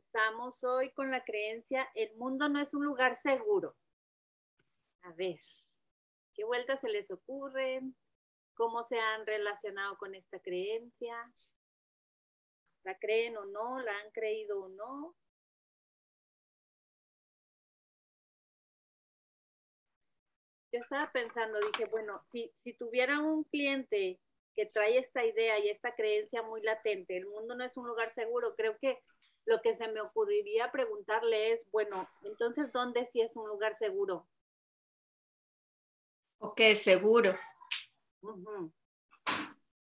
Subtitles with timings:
[0.00, 3.76] comenzamos hoy con la creencia, el mundo no es un lugar seguro.
[5.02, 5.38] A ver,
[6.34, 7.94] ¿qué vueltas se les ocurren?
[8.54, 11.14] ¿Cómo se han relacionado con esta creencia?
[12.82, 13.78] ¿La creen o no?
[13.80, 15.14] ¿La han creído o no?
[20.72, 24.20] Yo estaba pensando, dije, bueno, si, si tuviera un cliente
[24.54, 28.10] que trae esta idea y esta creencia muy latente, el mundo no es un lugar
[28.10, 29.02] seguro, creo que
[29.46, 34.26] lo que se me ocurriría preguntarle es, bueno, entonces, ¿dónde sí es un lugar seguro?
[36.38, 37.36] Ok, seguro.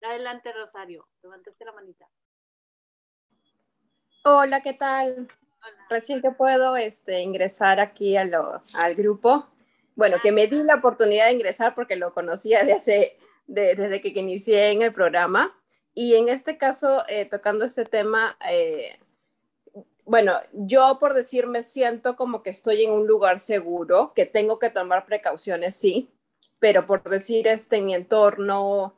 [0.02, 2.08] Adelante, Rosario, levantaste la manita.
[4.24, 5.28] Hola, ¿qué tal?
[5.88, 9.48] Recién que puedo este, ingresar aquí a lo, al grupo.
[9.96, 14.08] Bueno, que me di la oportunidad de ingresar porque lo conocía de hace, desde que
[14.08, 15.58] inicié en el programa.
[15.94, 18.98] Y en este caso, eh, tocando este tema, eh,
[20.04, 24.58] bueno, yo por decir me siento como que estoy en un lugar seguro, que tengo
[24.58, 26.10] que tomar precauciones, sí,
[26.58, 28.94] pero por decir este mi entorno,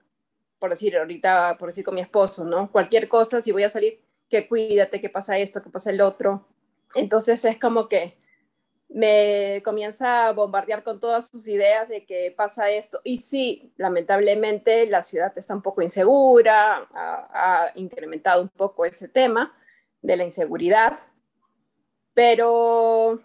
[0.59, 2.71] por decir ahorita, por decir con mi esposo, ¿no?
[2.73, 6.47] Cualquier cosa, si voy a salir, que cuídate, que pasa esto, que pasa el otro.
[6.95, 8.17] Entonces es como que
[8.89, 13.01] me comienza a bombardear con todas sus ideas de que pasa esto.
[13.05, 19.55] Y sí, lamentablemente la ciudad está un poco insegura, ha, incrementado un poco ese tema
[20.03, 20.99] de la inseguridad,
[22.15, 23.21] pero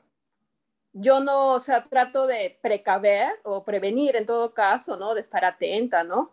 [0.94, 5.14] yo no, o sea, trato de precaver o prevenir en todo caso, ¿no?
[5.16, 6.32] De estar atenta, ¿no?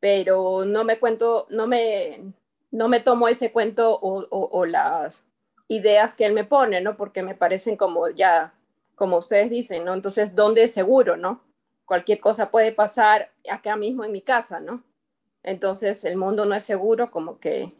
[0.00, 2.32] Pero no me cuento, no me,
[2.70, 5.24] no me tomo ese cuento o, las
[5.68, 6.96] ideas que él me pone, ¿no?
[6.96, 8.54] Porque me parecen como ya
[8.96, 9.94] como ustedes dicen, ¿no?
[9.94, 11.42] Entonces, ¿dónde es seguro, no?
[11.86, 14.82] Cualquier cosa puede pasar acá mismo en mi casa, ¿no?
[15.42, 17.72] Entonces, el mundo no es seguro, como que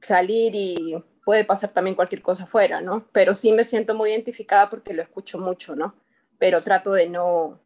[0.00, 3.06] salir y puede pasar también cualquier cosa afuera, ¿no?
[3.12, 5.94] Pero sí me siento muy identificada porque lo escucho mucho, ¿no?
[6.38, 7.60] Pero trato de no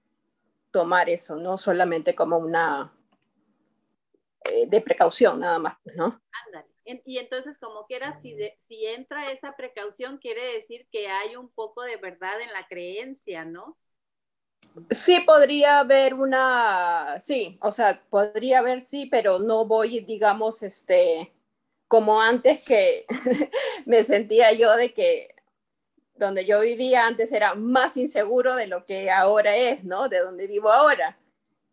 [0.71, 1.57] tomar eso, ¿no?
[1.59, 2.93] Solamente como una
[4.53, 6.21] eh, de precaución, nada más, ¿no?
[6.47, 8.37] Ándale y entonces, como quiera, si,
[8.69, 13.45] si entra esa precaución, quiere decir que hay un poco de verdad en la creencia,
[13.45, 13.77] ¿no?
[14.91, 21.33] Sí, podría haber una, sí, o sea, podría haber sí, pero no voy, digamos, este,
[21.89, 23.07] como antes que
[23.87, 25.35] me sentía yo de que
[26.15, 30.09] donde yo vivía antes era más inseguro de lo que ahora es, ¿no?
[30.09, 31.19] De donde vivo ahora.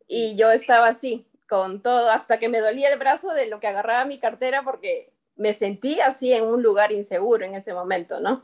[0.08, 3.68] Y yo estaba así, con todo, hasta que me dolía el brazo de lo que
[3.68, 8.44] agarraba mi cartera porque me sentía así en un lugar inseguro en ese momento, ¿no?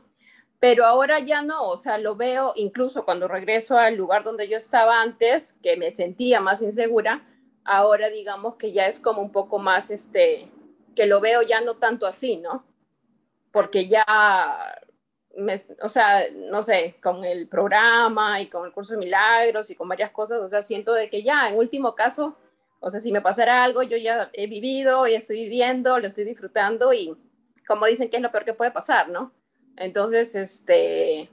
[0.58, 4.58] Pero ahora ya no, o sea, lo veo incluso cuando regreso al lugar donde yo
[4.58, 7.26] estaba antes, que me sentía más insegura,
[7.64, 10.50] ahora digamos que ya es como un poco más, este,
[10.94, 12.64] que lo veo ya no tanto así, ¿no?
[13.52, 14.04] Porque ya,
[15.36, 19.74] me, o sea, no sé, con el programa y con el curso de milagros y
[19.74, 22.36] con varias cosas, o sea, siento de que ya, en último caso,
[22.80, 26.24] o sea, si me pasara algo, yo ya he vivido, ya estoy viviendo, lo estoy
[26.24, 27.16] disfrutando y
[27.66, 29.32] como dicen que es lo peor que puede pasar, ¿no?
[29.76, 31.30] Entonces, este,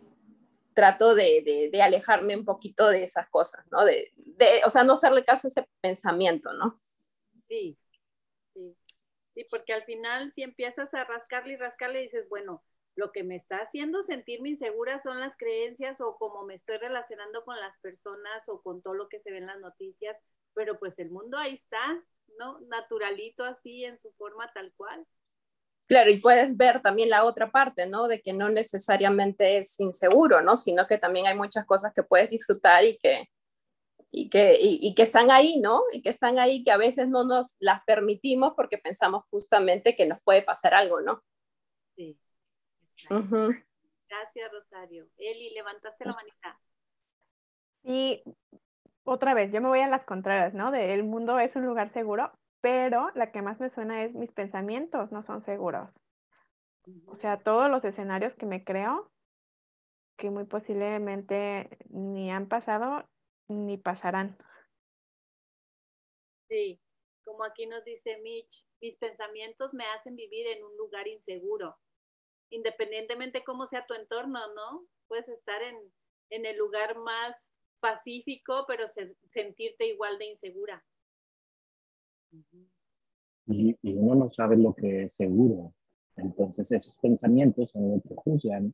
[0.74, 3.84] trato de, alejarme un poquito de esas cosas, ¿no?
[3.84, 6.76] De, de, o sea, no hacerle caso a ese pensamiento, ¿no?
[7.48, 7.78] Sí.
[9.38, 12.64] Sí, porque al final si empiezas a rascarle y rascarle dices, bueno,
[12.96, 17.46] lo que me está haciendo sentirme insegura son las creencias o cómo me estoy relacionando
[17.46, 20.18] con las personas o con todo lo que se ve en las noticias
[20.58, 22.04] pero pues el mundo ahí está,
[22.40, 22.60] ¿no?
[22.62, 25.06] Naturalito así en su forma tal cual.
[25.86, 28.08] Claro, y puedes ver también la otra parte, ¿no?
[28.08, 30.58] De que no necesariamente es inseguro, ¿no?
[30.58, 33.30] Sino que también hay muchas cosas que puedes disfrutar y que,
[34.12, 35.84] y que, y, que están ahí, ¿no?
[35.92, 40.08] Y que están ahí, que a veces no nos las permitimos porque pensamos justamente que
[40.08, 41.24] nos puede pasar algo, ¿no?
[41.96, 42.18] Sí.
[43.10, 45.08] Gracias, Rosario.
[45.18, 46.60] Eli, levantaste la manita.
[47.84, 48.24] Sí,
[49.04, 50.72] otra vez, yo me voy a las contrarias, ¿no?
[50.72, 52.32] De el mundo es un lugar seguro,
[52.62, 55.90] pero la que más me suena es mis pensamientos no son seguros.
[57.06, 59.12] O sea, todos los escenarios que me creo,
[60.18, 63.06] que muy posiblemente ni han pasado
[63.48, 64.38] ni pasarán.
[66.50, 66.80] Sí,
[67.24, 71.76] como aquí nos dice Mitch, mis pensamientos me hacen vivir en un lugar inseguro.
[72.50, 74.88] Independientemente cómo sea tu entorno, ¿no?
[75.08, 75.76] Puedes estar en,
[76.30, 78.86] en el lugar más pacífico, pero
[79.30, 80.84] sentirte igual de insegura.
[83.48, 85.74] Y, uno no sabe lo que es seguro.
[86.18, 88.74] Entonces esos pensamientos son los que juzgan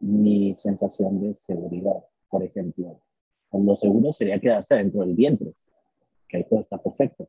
[0.00, 2.04] mi sensación de seguridad.
[2.28, 3.00] Por ejemplo,
[3.52, 5.52] lo seguro sería quedarse dentro del vientre,
[6.28, 7.28] que ahí todo está perfecto.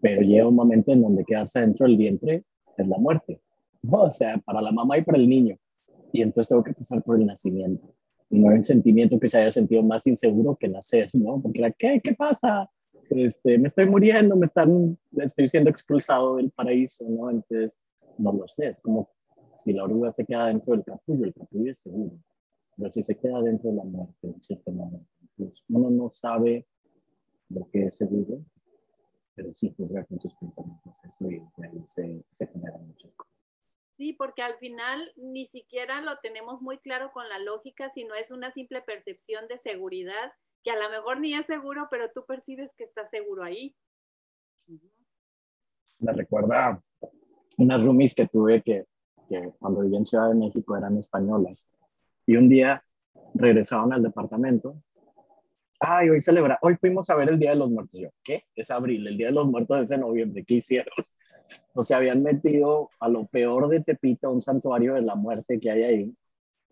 [0.00, 2.44] Pero llega un momento en donde quedarse dentro del vientre
[2.76, 3.40] es la muerte.
[3.90, 5.56] O sea, para la mamá y para el niño.
[6.12, 7.92] y entonces tengo que pasar por el nacimiento.
[8.30, 11.40] Y no hay un sentimiento que se haya sentido más inseguro que nacer, ¿no?
[11.40, 12.00] Porque era, ¿qué?
[12.02, 12.70] ¿Qué pasa?
[13.10, 17.30] Este, me estoy muriendo, me están, estoy siendo expulsado del paraíso, ¿no?
[17.30, 17.76] Entonces,
[18.18, 19.08] no lo sé, es como
[19.62, 22.12] si la oruga se queda dentro del capullo, el capullo es seguro,
[22.76, 26.66] pero si se queda dentro de la muerte, en cierto momento, entonces uno no sabe
[27.48, 28.44] lo que es seguro,
[29.34, 33.34] pero sí juzga con sus pensamientos eso y ahí se, se generan muchas cosas.
[33.96, 38.30] Sí, porque al final ni siquiera lo tenemos muy claro con la lógica, sino es
[38.30, 40.32] una simple percepción de seguridad
[40.64, 43.76] que a lo mejor ni es seguro, pero tú percibes que está seguro ahí.
[45.98, 46.82] Me recuerda
[47.58, 48.86] unas roomies que tuve que,
[49.28, 51.68] que cuando viví en Ciudad de México eran españolas
[52.26, 52.82] y un día
[53.34, 54.82] regresaron al departamento.
[55.80, 58.00] Ay, hoy celebra, hoy fuimos a ver el Día de los Muertos.
[58.00, 58.44] Yo, ¿qué?
[58.54, 60.94] Es abril, el Día de los Muertos es en noviembre, ¿qué hicieron?
[61.74, 65.70] O se habían metido a lo peor de Tepito, un santuario de la muerte que
[65.70, 66.16] hay ahí,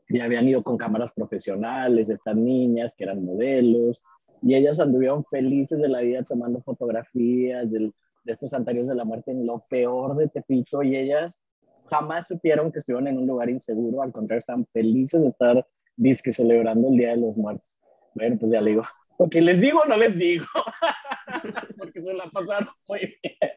[0.09, 4.03] y habían ido con cámaras profesionales, estas niñas que eran modelos,
[4.41, 7.93] y ellas anduvieron felices de la vida tomando fotografías de
[8.25, 11.43] estos santuarios de la muerte en lo peor de Tepito, y ellas
[11.91, 15.67] jamás supieron que estuvieron en un lugar inseguro, al contrario, estaban felices de estar
[15.97, 17.72] disque celebrando el Día de los Muertos.
[18.15, 18.85] Bueno, pues ya le digo,
[19.17, 20.47] porque les digo o no les digo,
[21.79, 23.57] porque se la pasaron muy bien.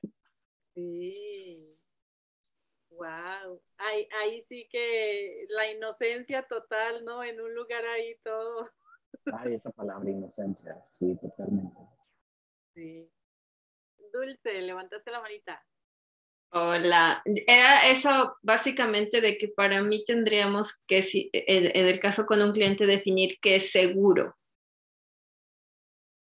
[0.74, 1.78] Sí.
[2.90, 3.62] Wow.
[3.78, 7.24] Ahí, ahí sí que la inocencia total, ¿no?
[7.24, 8.69] En un lugar ahí todo.
[9.34, 11.78] Ay, esa palabra inocencia, sí, totalmente.
[12.74, 13.10] Sí.
[14.13, 15.62] Dulce, levantaste la manita.
[16.52, 22.42] Hola, era eso básicamente de que para mí tendríamos que, si, en, el caso con
[22.42, 24.38] un cliente, definir qué es seguro.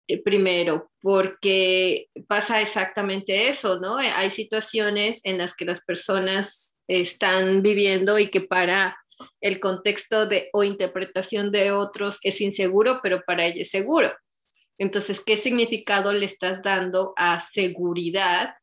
[0.07, 4.01] Eh, primero, porque pasa exactamente eso, ¿no?
[4.01, 8.97] Eh, hay situaciones en las que las personas están viviendo y que para
[9.39, 14.11] el contexto de o interpretación de otros es inseguro, pero para ella es seguro.
[14.77, 18.55] Entonces, ¿qué significado le estás dando a seguridad?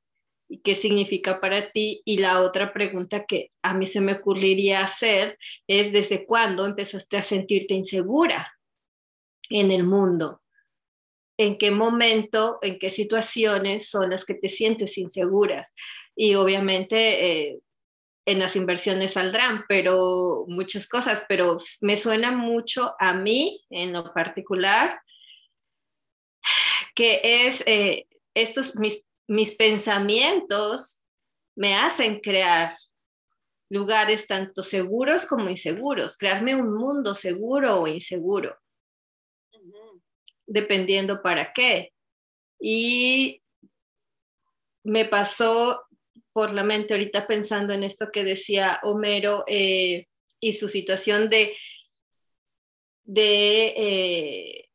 [0.49, 2.03] ¿Y qué significa para ti?
[2.05, 7.17] Y la otra pregunta que a mí se me ocurriría hacer es, ¿desde cuándo empezaste
[7.17, 8.53] a sentirte insegura
[9.49, 10.40] en el mundo?
[11.41, 15.73] En qué momento, en qué situaciones son las que te sientes inseguras.
[16.15, 16.99] Y obviamente
[17.49, 17.61] eh,
[18.27, 24.13] en las inversiones saldrán, pero muchas cosas, pero me suena mucho a mí en lo
[24.13, 25.01] particular,
[26.95, 31.01] que es eh, estos, mis, mis pensamientos
[31.57, 32.75] me hacen crear
[33.71, 38.59] lugares tanto seguros como inseguros, crearme un mundo seguro o inseguro
[40.51, 41.93] dependiendo para qué.
[42.59, 43.41] Y
[44.83, 45.85] me pasó
[46.33, 50.07] por la mente ahorita pensando en esto que decía Homero eh,
[50.41, 51.57] y su situación de,
[53.05, 54.69] de eh,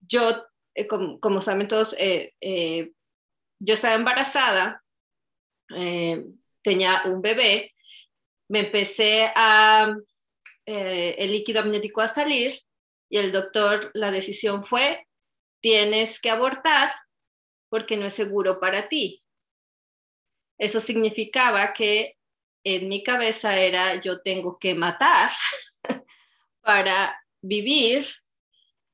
[0.00, 4.82] yo, eh, como, saben todos, yo estaba embarazada,
[6.62, 7.74] tenía un bebé,
[8.48, 9.94] me empecé a,
[10.64, 12.62] el líquido amniótico a salir
[13.12, 15.06] y el doctor, la decisión fue,
[15.60, 16.94] tienes que abortar
[17.68, 19.22] porque no es seguro para ti.
[20.58, 22.16] Eso significaba que
[22.64, 25.30] en mi cabeza era yo tengo que matar
[26.62, 28.08] para vivir,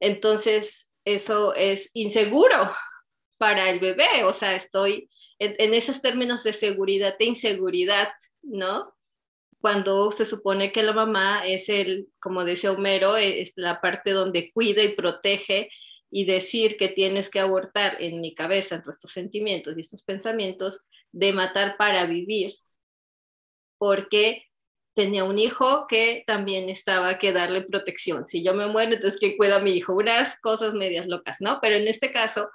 [0.00, 2.74] entonces eso es inseguro
[3.36, 5.08] para el bebé, o sea, estoy
[5.38, 8.97] en, en esos términos de seguridad, de inseguridad, ¿no?
[9.60, 14.52] Cuando se supone que la mamá es el, como dice Homero, es la parte donde
[14.52, 15.70] cuida y protege
[16.10, 20.80] y decir que tienes que abortar en mi cabeza, entre estos sentimientos y estos pensamientos,
[21.12, 22.54] de matar para vivir,
[23.78, 24.44] porque
[24.94, 28.26] tenía un hijo que también estaba que darle protección.
[28.26, 29.94] Si yo me muero, entonces ¿quién cuida a mi hijo?
[29.94, 31.58] Unas cosas medias locas, ¿no?
[31.62, 32.48] Pero en este caso,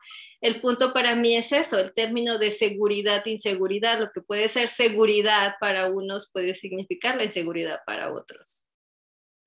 [0.43, 4.67] el punto para mí es eso, el término de seguridad, inseguridad, lo que puede ser
[4.67, 8.67] seguridad para unos puede significar la inseguridad para otros.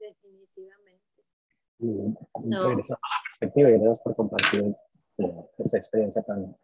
[0.01, 1.03] Definitivamente.
[1.79, 2.69] no.
[2.69, 2.79] a la
[3.29, 4.75] perspectiva y gracias por compartir
[5.19, 6.57] eh, esa experiencia tan,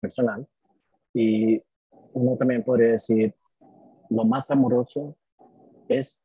[0.00, 0.46] personal.
[1.12, 1.60] Y
[2.12, 3.34] uno también podría decir,
[4.10, 5.16] lo más amoroso
[5.88, 6.24] es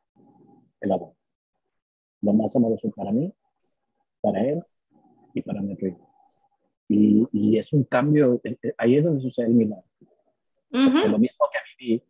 [0.80, 1.16] el amor.
[2.22, 3.34] Lo más amoroso para mí,
[4.22, 4.64] para él
[5.34, 6.13] y para mi hijo.
[6.94, 9.86] Y, es un cambio, eh, eh, ahí es donde sucede el milagro.
[10.72, 12.04] Lo mismo que viví,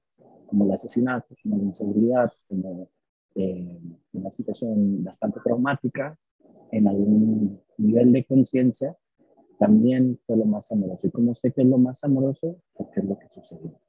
[0.48, 2.90] como el asesinato, como la inseguridad, como
[3.36, 3.80] eh,
[4.14, 6.18] una situación bastante traumática,
[6.72, 8.96] en algún nivel de conciencia,
[9.60, 11.08] también fue lo más amoroso.
[11.08, 12.62] ¿Y cómo sé que es lo más amoroso?
[12.74, 13.80] Porque es lo que sucedió.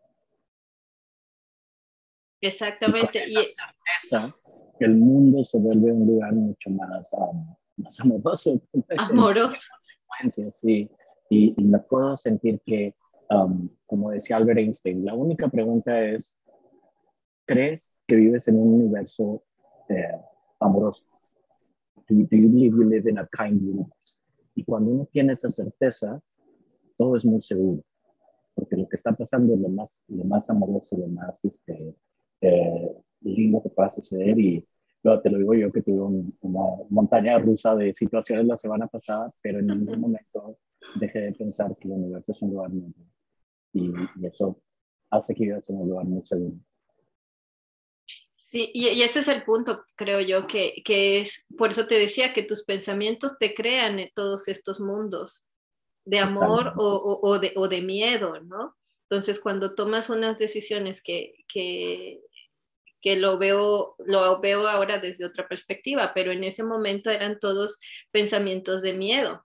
[2.40, 3.24] Exactamente.
[3.26, 4.36] Y con esa certeza,
[4.80, 8.60] el mundo se vuelve un lugar mucho más, um, más amoroso.
[8.98, 9.72] Amoroso.
[10.50, 10.90] Sí.
[11.30, 12.94] Y, y, me puedo sentir que,
[13.30, 16.36] um, como decía Albert Einstein, la única pregunta es,
[17.46, 19.42] ¿crees que vives en un universo
[19.88, 20.20] eh,
[20.60, 21.04] amoroso?
[22.08, 24.16] Do, do, you believe you live in a kind universe?
[24.54, 26.20] Y cuando uno tiene esa certeza,
[26.96, 27.82] todo es muy seguro,
[28.54, 31.96] porque lo que está pasando es lo más, lo más amoroso, lo más este,
[32.40, 34.64] eh, lindo que pueda suceder y
[35.22, 39.58] te lo digo yo que tuve una montaña rusa de situaciones la semana pasada, pero
[39.58, 40.58] en ningún momento
[40.96, 42.92] dejé de pensar que el universo es un lugar muy
[43.74, 44.60] y, y eso
[45.10, 46.56] hace que vivas en un lugar muy seguro.
[48.36, 51.96] Sí, y, y, ese es el punto, creo yo, que, que, es, por eso te
[51.96, 55.44] decía que tus pensamientos te crean en todos estos mundos
[56.04, 58.76] de amor o, o, o, de, o, de, miedo, ¿no?
[59.08, 62.20] Entonces, cuando tomas unas decisiones que, que,
[63.04, 67.78] que lo veo, lo veo ahora desde otra perspectiva, pero en ese momento eran todos
[68.10, 69.44] pensamientos de miedo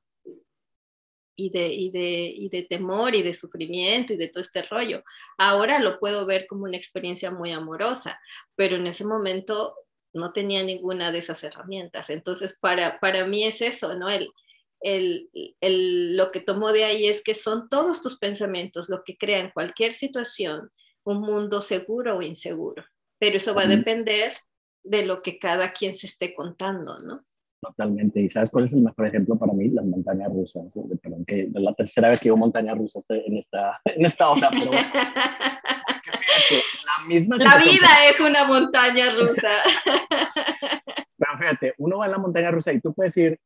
[1.35, 5.03] y de, y de, y de temor y de sufrimiento y de todo este rollo.
[5.37, 8.17] Ahora lo puedo ver como una experiencia muy amorosa,
[8.55, 9.75] pero en ese momento
[10.13, 12.09] no tenía ninguna de esas herramientas.
[12.09, 14.09] Entonces, para, para mí es eso, ¿no?
[14.09, 14.29] El,
[14.79, 19.17] el, el, lo que tomo de ahí es que son todos tus pensamientos lo que
[19.17, 20.71] crean cualquier situación,
[21.03, 22.85] un mundo seguro o inseguro
[23.19, 24.33] pero eso va a depender
[24.83, 27.19] de lo que cada quien se esté contando, ¿no?
[27.61, 28.21] Totalmente.
[28.21, 29.69] ¿Y sabes cuál es el mejor ejemplo para mí?
[29.69, 30.73] Las montañas rusas.
[31.01, 34.49] Perdón, que es la tercera vez que digo montañas rusas en esta, en esta hora,
[34.49, 34.91] pero la
[37.07, 39.49] misma La vida es una montaña rusa.
[41.17, 43.37] pero fíjate, uno va en la montaña rusa y tú puedes ir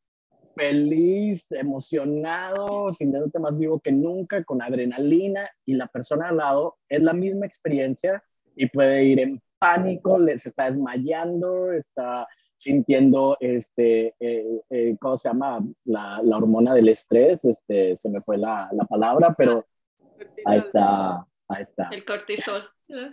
[0.56, 7.02] feliz, emocionado, sintiéndote más vivo que nunca, con adrenalina, y la persona al lado es
[7.02, 8.24] la misma experiencia
[8.56, 12.28] y puede ir en pánico, se está desmayando, está
[12.58, 15.64] sintiendo, este, eh, eh, ¿cómo se llama?
[15.86, 19.66] La, la, hormona del estrés, este, se me fue la, la palabra, pero
[20.46, 21.90] ahí está, ahí está.
[21.92, 22.64] El cortisol.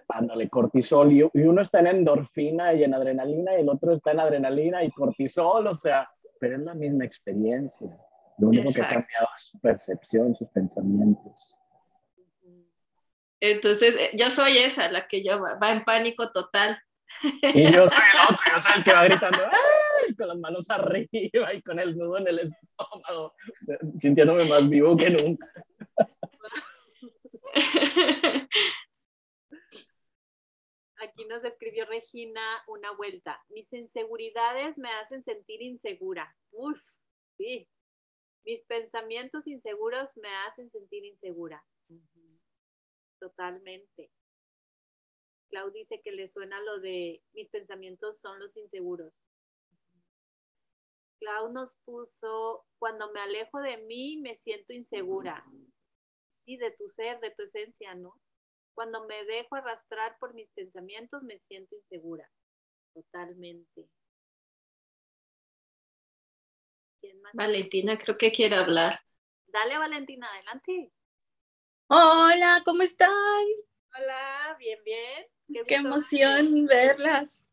[0.09, 4.11] Dándole cortisol y, y, uno está en endorfina y en adrenalina y el otro está
[4.11, 7.97] en adrenalina y cortisol, o sea, pero es la misma experiencia.
[8.38, 8.88] Lo único Exacto.
[8.88, 11.60] que ha cambiado es su percepción, sus pensamientos.
[13.40, 16.80] Entonces, eh, yo soy esa, la que yo va en pánico total.
[17.23, 20.14] Y yo soy el otro, yo soy el que va gritando ¡Ay!
[20.14, 23.35] con las manos arriba y con el nudo en el estómago,
[23.99, 25.52] sintiéndome más vivo que nunca.
[31.02, 33.42] Aquí nos escribió Regina una vuelta.
[33.49, 36.37] Mis inseguridades me hacen sentir insegura.
[36.50, 36.78] Uf,
[37.38, 37.66] sí.
[38.44, 41.64] Mis pensamientos inseguros me hacen sentir insegura.
[43.21, 44.11] Totalmente.
[45.50, 49.12] Clau dice que le suena lo de mis pensamientos son los inseguros.
[51.19, 55.45] Clau nos puso, cuando me alejo de mí me siento insegura.
[56.47, 58.15] Y de tu ser, de tu esencia, ¿no?
[58.75, 62.31] Cuando me dejo arrastrar por mis pensamientos me siento insegura.
[62.95, 63.89] Totalmente.
[67.35, 68.99] Valentina, creo que quiere hablar.
[69.47, 70.93] Dale, Valentina, adelante.
[71.92, 73.11] Hola, ¿cómo están?
[73.99, 75.26] Hola, bien, bien.
[75.52, 77.44] Qué, Qué emoción verlas.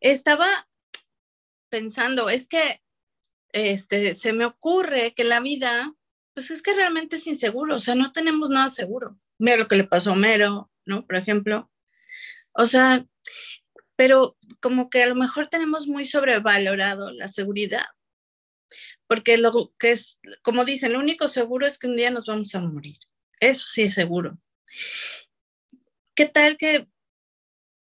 [0.00, 0.66] Estaba
[1.68, 2.82] pensando, es que
[3.52, 5.94] este, se me ocurre que la vida,
[6.32, 9.20] pues es que realmente es inseguro, o sea, no tenemos nada seguro.
[9.36, 11.06] Mira lo que le pasó a Mero, ¿no?
[11.06, 11.70] Por ejemplo.
[12.54, 13.04] O sea,
[13.94, 17.84] pero como que a lo mejor tenemos muy sobrevalorado la seguridad,
[19.06, 22.54] porque lo que es, como dicen, lo único seguro es que un día nos vamos
[22.54, 22.96] a morir.
[23.40, 24.38] Eso sí es seguro.
[26.14, 26.88] ¿Qué tal que,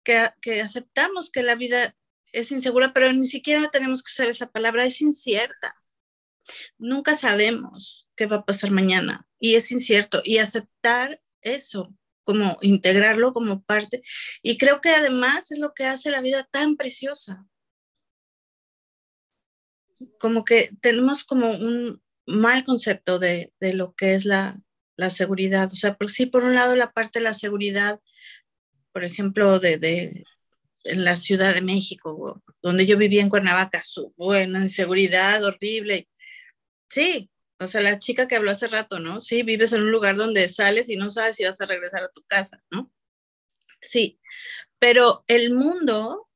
[0.04, 1.96] que, aceptamos que la vida
[2.32, 5.76] es insegura, pero ni siquiera tenemos que usar esa palabra, es incierta?
[6.78, 10.22] Nunca sabemos qué va a pasar mañana y es incierto.
[10.24, 14.04] Y aceptar eso, como integrarlo como parte.
[14.44, 17.48] Y creo que además es lo que hace la vida tan preciosa.
[20.20, 24.60] Como que tenemos como un mal concepto de, de lo que es la,
[25.02, 25.70] la seguridad.
[25.74, 28.00] O sea, por, sí, por un lado la parte de la seguridad,
[28.94, 30.24] por ejemplo, de, de
[30.84, 36.08] en la Ciudad de México, donde yo vivía en Cuernavaca, su buena inseguridad horrible.
[36.90, 37.30] Sí,
[37.60, 39.22] o sea, la chica que habló hace rato, ¿no?
[39.22, 42.10] Sí, vives en un lugar donde sales y no sabes si vas a regresar a
[42.10, 42.92] tu casa, ¿no?
[43.82, 44.20] Sí,
[44.80, 46.30] pero el mundo,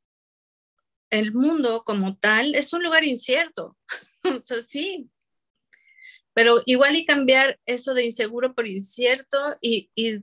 [1.09, 3.77] el mundo como tal, es un lugar incierto.
[4.23, 5.09] o sea, sí,
[6.35, 10.17] pero igual y cambiar eso de inseguro por incierto y, y,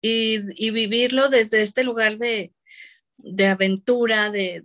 [0.00, 2.54] y, vivirlo desde este lugar de,
[3.46, 4.62] aventura, de,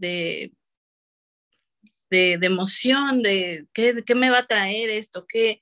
[2.09, 5.61] de, emoción, de qué, qué, me va a traer esto, qué,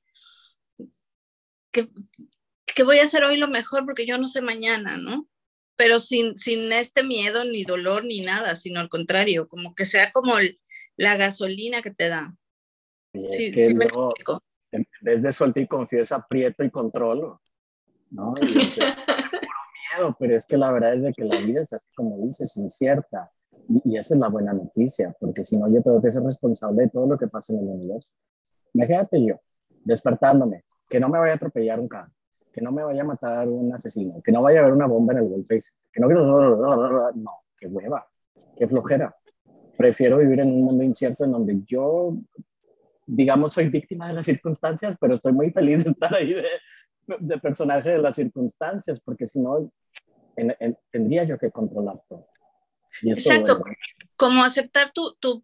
[1.72, 5.28] qué, voy a hacer hoy lo mejor porque yo no sé mañana, ¿no?
[5.78, 10.12] Pero sin, sin este miedo, ni dolor, ni nada, sino al contrario, como que sea
[10.12, 10.36] como
[10.96, 12.38] la gasolina que te da.
[13.32, 13.74] Sí, sí
[14.72, 17.42] en vez de suelta y confío aprieto y controlo,
[18.10, 18.34] ¿no?
[18.38, 18.46] Y
[19.98, 22.56] miedo, pero es que la verdad es de que la vida es así como dices,
[22.58, 23.32] incierta.
[23.68, 26.90] Y, esa es la buena noticia, porque si no yo tengo que ser responsable de
[26.90, 28.10] todo lo que pasa en el universo.
[28.74, 29.40] Imagínate yo,
[29.84, 32.12] despertándome, que no me vaya a atropellar un carro,
[32.52, 35.14] que no me vaya a matar un asesino, que no vaya a haber una bomba
[35.14, 36.08] en el World Face, que no
[37.16, 38.08] No, qué hueva,
[38.58, 39.16] qué flojera.
[39.78, 42.16] Prefiero vivir en un mundo incierto en donde yo
[43.06, 46.34] digamos, soy víctima de las circunstancias, pero estoy muy feliz de estar ahí
[47.20, 49.72] de, personaje de las circunstancias, porque si no,
[50.92, 52.28] tendría yo que controlar todo.
[53.04, 53.64] Exacto,
[54.16, 55.44] como aceptar tu, tu,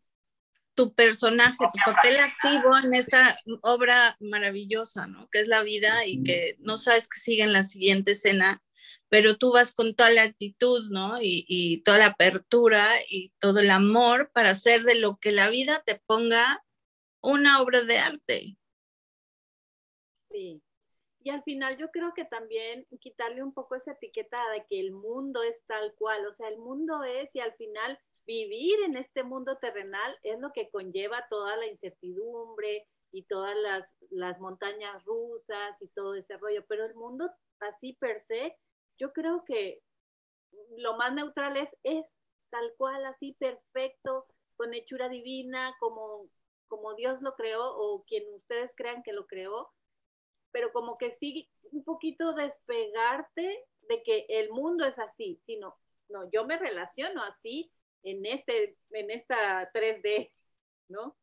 [0.75, 5.27] tu personaje, tu papel activo en esta obra maravillosa, ¿no?
[5.29, 8.61] Que es la vida y que no sabes que sigue en la siguiente escena,
[9.09, 11.21] pero tú vas con toda la actitud, ¿no?
[11.21, 15.49] Y, y, toda la apertura y todo el amor para hacer de lo que la
[15.49, 16.63] vida te ponga
[17.21, 18.57] una obra de arte.
[20.29, 20.61] Sí.
[21.21, 24.91] Y al final yo creo que también quitarle un poco esa etiqueta de que el
[24.91, 29.23] mundo es tal cual, o sea, el mundo es y al final vivir en este
[29.23, 35.81] mundo terrenal es lo que conlleva toda la incertidumbre y todas las, las montañas rusas
[35.81, 38.55] y todo ese rollo, pero el mundo así per se,
[38.97, 39.81] yo creo que
[40.77, 42.17] lo más neutral es, es
[42.49, 46.29] tal cual, así perfecto, con hechura divina, como
[46.67, 49.71] como Dios lo creó o quien ustedes crean que lo creó,
[50.51, 55.75] pero como que sí un poquito despegarte de que el mundo es así, sino,
[56.09, 57.71] no, yo me relaciono así
[58.03, 60.31] en, este, en esta 3D,
[60.89, 61.17] ¿no?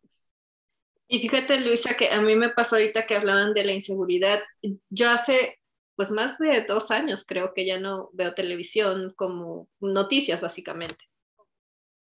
[1.07, 4.43] Y fíjate, Luisa, que a mí me pasó ahorita que hablaban de la inseguridad.
[4.89, 5.61] Yo hace,
[5.97, 11.05] pues más de dos años creo que ya no veo televisión como noticias, básicamente.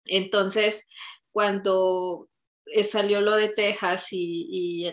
[0.04, 0.86] Entonces,
[1.32, 2.28] cuando
[2.82, 4.86] salió lo de Texas y,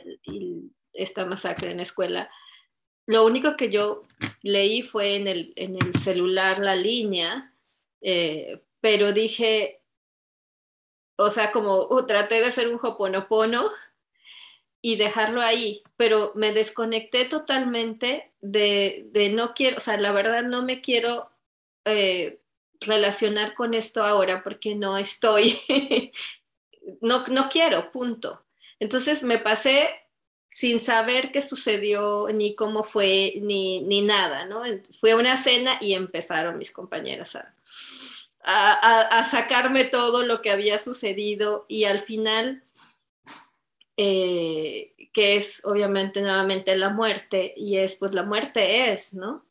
[0.94, 2.30] esta masacre en la escuela,
[3.06, 4.02] lo único que yo
[4.42, 7.54] leí fue en el, en el celular la línea,
[8.02, 9.82] eh, pero dije,
[11.18, 13.70] o sea, como uh, traté de hacer un hoponopono
[14.82, 20.44] y dejarlo ahí, pero me desconecté totalmente de, de no quiero, o sea, la verdad
[20.44, 21.30] no me quiero
[21.86, 22.40] eh,
[22.82, 25.60] relacionar con esto ahora porque no estoy
[27.02, 28.44] no, no quiero, punto.
[28.80, 29.90] Entonces me pasé
[30.50, 34.64] sin saber qué sucedió, ni cómo fue, ni, ni nada, ¿no?
[35.00, 37.54] Fue una cena y empezaron mis compañeras a,
[38.50, 42.64] a, sacarme todo lo que había sucedido y al final,
[43.98, 49.46] eh, que es obviamente nuevamente la muerte, y es pues la muerte es, ¿no?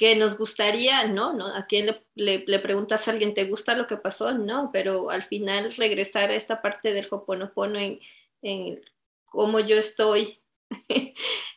[0.00, 3.86] Que nos gustaría, no, no, a quién le, le, preguntas a alguien, ¿te gusta lo
[3.86, 4.32] que pasó?
[4.32, 8.00] No, pero al final regresar a esta parte del Hoponopono en,
[8.40, 8.80] en
[9.26, 10.40] cómo yo estoy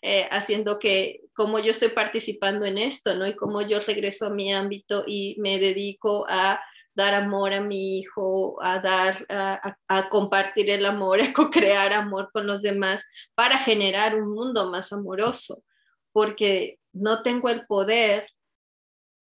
[0.01, 3.25] eh, haciendo que, cómo yo estoy participando en esto, ¿no?
[3.25, 6.59] Y cómo yo regreso a mi ámbito y me dedico a
[6.93, 12.29] dar amor a mi hijo, a dar, a, a compartir el amor, a co-crear amor
[12.33, 15.63] con los demás para generar un mundo más amoroso,
[16.11, 18.27] porque no tengo el poder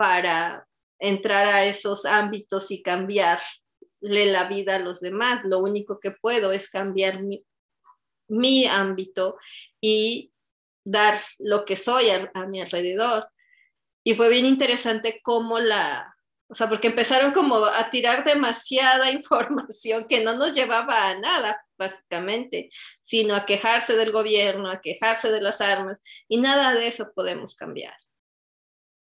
[0.01, 3.43] para entrar a esos ámbitos y cambiarle
[4.01, 5.41] la vida a los demás.
[5.43, 7.21] Lo único que puedo es cambiar
[8.27, 9.37] mi, ámbito
[9.79, 10.33] y
[10.83, 13.29] dar lo que soy a, a, mi alrededor.
[14.03, 16.15] Y fue bien interesante cómo la,
[16.49, 21.63] o sea, porque empezaron como a tirar demasiada información que no nos llevaba a nada,
[21.77, 22.71] básicamente,
[23.03, 27.55] sino a quejarse del gobierno, a quejarse de las armas, y nada de eso podemos
[27.55, 27.93] cambiar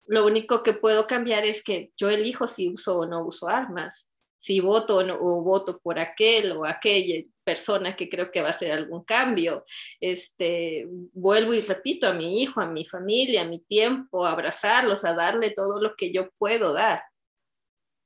[0.06, 4.12] lo único que puedo cambiar es que yo elijo si uso o no uso armas,
[4.38, 8.48] si voto o, no, o voto por aquel o aquella persona que creo que va
[8.48, 9.66] a hacer algún cambio.
[10.02, 15.06] Este, vuelvo y repito a mi hijo, a mi familia, a mi tiempo, a abrazarlos,
[15.06, 17.04] a darle todo lo que yo puedo dar.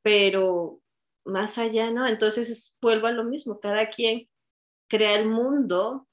[0.03, 0.79] Pero
[1.25, 2.07] más allá, ¿no?
[2.07, 4.29] Entonces vuelvo a lo mismo, cada quien
[4.87, 6.07] crea el mundo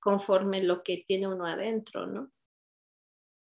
[0.00, 2.30] conforme lo que tiene uno adentro, ¿no?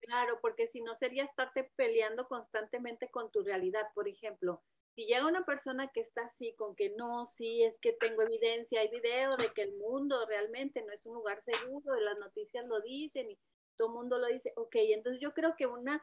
[0.05, 3.87] Claro, porque si no sería estarte peleando constantemente con tu realidad.
[3.95, 4.61] Por ejemplo,
[4.95, 8.81] si llega una persona que está así, con que no, sí, es que tengo evidencia,
[8.81, 12.81] hay video de que el mundo realmente no es un lugar seguro, las noticias lo
[12.81, 13.39] dicen y
[13.77, 16.01] todo el mundo lo dice, ok, entonces yo creo que una,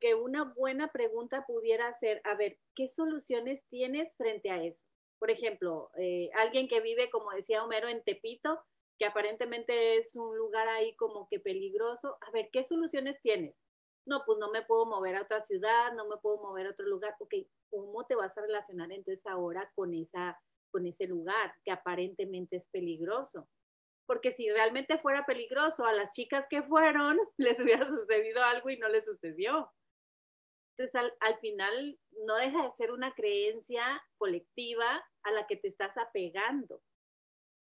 [0.00, 4.84] que una buena pregunta pudiera ser, a ver, ¿qué soluciones tienes frente a eso?
[5.20, 8.64] Por ejemplo, eh, alguien que vive, como decía Homero, en Tepito,
[9.02, 13.56] que aparentemente es un lugar ahí como que peligroso, a ver, ¿qué soluciones tienes?
[14.06, 16.86] No, pues no me puedo mover a otra ciudad, no me puedo mover a otro
[16.86, 17.16] lugar.
[17.18, 17.34] Ok,
[17.68, 20.38] ¿cómo te vas a relacionar entonces ahora con, esa,
[20.70, 23.48] con ese lugar que aparentemente es peligroso?
[24.06, 28.78] Porque si realmente fuera peligroso, a las chicas que fueron les hubiera sucedido algo y
[28.78, 29.68] no les sucedió.
[30.76, 35.66] Entonces, al, al, final, no deja de ser una creencia colectiva a la que te
[35.66, 36.80] estás apegando.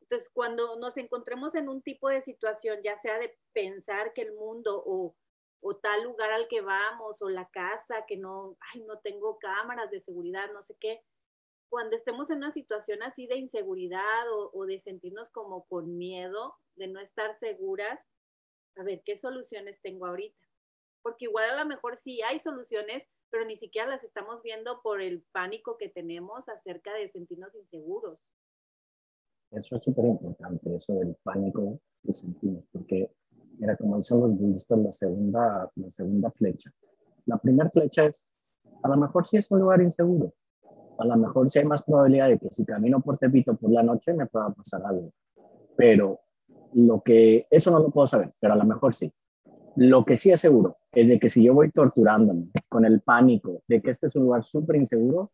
[0.06, 4.34] Entonces, cuando nos encontremos en un tipo de situación, ya sea de pensar que el
[4.34, 5.16] mundo o,
[5.62, 9.90] o tal lugar al que vamos, o la casa, que no, ay, no tengo cámaras
[9.92, 11.02] de seguridad, no sé qué,
[11.70, 16.56] cuando estemos en una situación así de inseguridad o, o de sentirnos como con miedo,
[16.76, 18.00] de no estar seguras,
[18.78, 20.46] a ver, ¿qué soluciones tengo ahorita?
[21.06, 25.04] porque igual a lo mejor sí hay soluciones, pero ni siquiera las estamos viendo por
[25.04, 28.24] el pánico que tenemos acerca de sentirnos inseguros.
[29.56, 33.12] Eso es súper importante, eso del pánico que sentimos, porque
[33.62, 36.72] era como dicen los budistas, la segunda, la segunda flecha.
[37.26, 38.30] La primera flecha es,
[38.84, 40.34] a lo mejor sí es un lugar inseguro,
[40.98, 43.82] a lo mejor sí hay más probabilidad de que si camino por Tepito por la
[43.82, 45.12] noche me pueda pasar algo,
[45.78, 46.20] pero
[46.74, 49.12] lo que, eso no lo puedo saber, pero a lo mejor sí.
[49.78, 53.62] Lo que sí es seguro es de que si yo voy torturándome con el pánico
[53.68, 55.32] de que este es un lugar súper inseguro,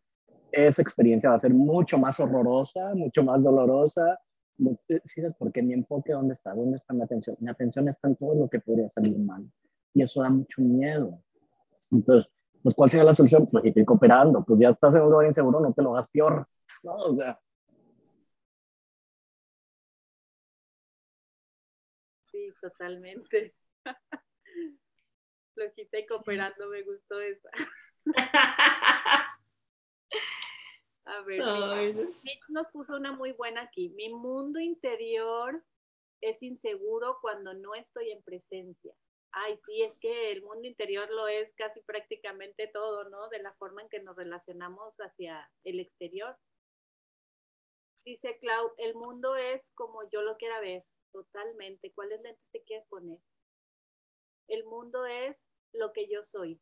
[0.52, 4.18] esa experiencia va a ser mucho más horrorosa, mucho más dolorosa.
[5.04, 6.54] ¿Sí sabes por qué mi enfoque dónde está?
[6.54, 7.36] ¿Dónde está mi atención?
[7.40, 9.44] Mi atención está en todo lo que podría salir mal.
[9.94, 11.18] Y eso da mucho miedo.
[11.90, 12.30] Entonces,
[12.62, 13.46] pues, ¿cuál sería la solución?
[13.46, 14.44] Pues ir cooperando.
[14.44, 16.46] Pues ya estás en un lugar inseguro, no te lo hagas peor.
[16.82, 17.38] No, o sea,
[22.32, 23.54] Sí, totalmente.
[25.54, 27.50] Flojita y cooperando, me gustó esa.
[31.04, 32.02] A ver, Ay, no.
[32.02, 33.88] Nick nos puso una muy buena aquí.
[33.90, 35.62] Mi mundo interior
[36.20, 38.94] es inseguro cuando no estoy en presencia.
[39.32, 43.28] Ay, sí, es que el mundo interior lo es casi prácticamente todo, ¿no?
[43.30, 46.36] De la forma en que nos relacionamos hacia el exterior.
[48.04, 51.92] Dice Clau, el mundo es como yo lo quiera ver, totalmente.
[51.92, 53.18] ¿Cuáles lentes te quieres poner?
[54.48, 56.60] El mundo es lo que yo soy.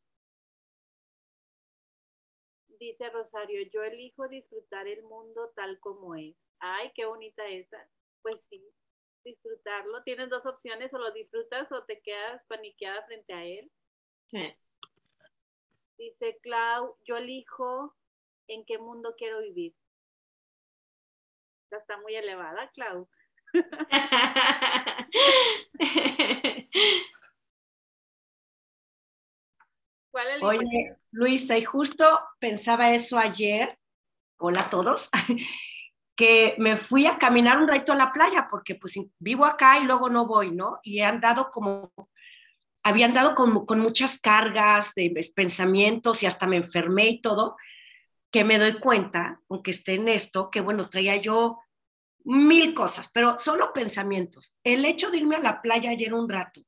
[2.81, 6.35] Dice Rosario, yo elijo disfrutar el mundo tal como es.
[6.61, 7.87] Ay, qué bonita esa.
[8.23, 8.65] Pues sí,
[9.23, 10.03] disfrutarlo.
[10.03, 13.71] Tienes dos opciones, o lo disfrutas o te quedas paniqueada frente a él.
[14.29, 14.57] Sí.
[15.99, 17.95] Dice Clau, yo elijo
[18.49, 19.75] en qué mundo quiero vivir.
[21.71, 23.11] Está muy elevada, Clau.
[30.11, 30.43] ¿Cuál?
[30.43, 32.07] Oye, Luisa, y justo
[32.39, 33.79] pensaba eso ayer,
[34.39, 35.09] hola a todos,
[36.17, 39.85] que me fui a caminar un rato a la playa, porque pues vivo acá y
[39.85, 40.79] luego no voy, ¿no?
[40.83, 41.93] Y he andado como,
[42.83, 47.57] había andado con, con muchas cargas de pensamientos y hasta me enfermé y todo,
[48.31, 51.59] que me doy cuenta, aunque esté en esto, que bueno, traía yo
[52.25, 54.55] mil cosas, pero solo pensamientos.
[54.63, 56.63] El hecho de irme a la playa ayer un rato,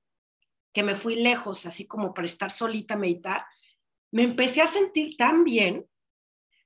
[0.72, 3.44] que me fui lejos, así como para estar solita a meditar,
[4.12, 5.86] me empecé a sentir tan bien,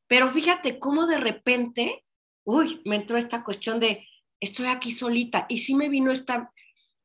[0.08, 2.04] pero fíjate cómo de repente,
[2.44, 4.06] uy, me entró esta cuestión de,
[4.40, 6.52] estoy aquí solita, y sí me vino esta,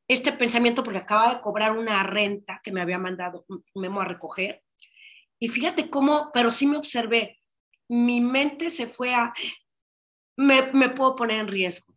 [0.08, 4.04] este pensamiento porque acaba de cobrar una renta que me había mandado un memo a
[4.04, 4.62] recoger,
[5.38, 7.38] y fíjate cómo, pero sí me observé,
[7.88, 9.32] mi mente se fue a,
[10.36, 11.92] me, me puedo poner en riesgo.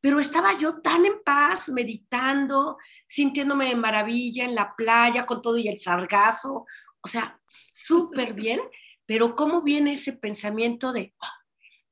[0.00, 5.58] Pero estaba yo tan en paz, meditando, sintiéndome de maravilla en la playa con todo
[5.58, 6.64] y el sargazo,
[7.02, 7.40] o sea,
[7.74, 8.60] súper bien,
[9.06, 11.14] pero ¿cómo viene ese pensamiento de...
[11.20, 11.32] "Ah"?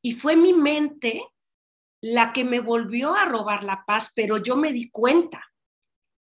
[0.03, 1.23] Y fue mi mente
[2.01, 5.45] la que me volvió a robar la paz, pero yo me di cuenta.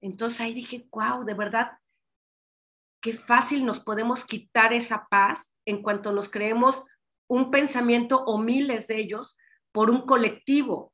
[0.01, 1.73] Entonces ahí dije, wow, de verdad,
[3.01, 6.85] qué fácil nos podemos quitar esa paz en cuanto nos creemos
[7.29, 9.39] un pensamiento o miles de ellos
[9.73, 10.93] por un colectivo.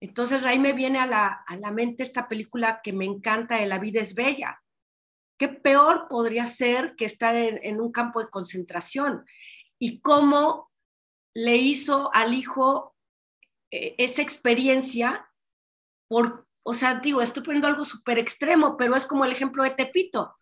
[0.00, 3.66] Entonces ahí me viene a la, a la mente esta película que me encanta de
[3.66, 4.60] La vida es bella.
[5.38, 9.24] ¿Qué peor podría ser que estar en, un campo de concentración?
[9.78, 10.70] Y cómo
[11.34, 12.94] le hizo al hijo
[13.70, 15.28] eh, esa experiencia
[16.08, 19.70] por, o sea, digo, estoy poniendo algo súper extremo, pero es como el ejemplo de
[19.70, 20.36] Tepito.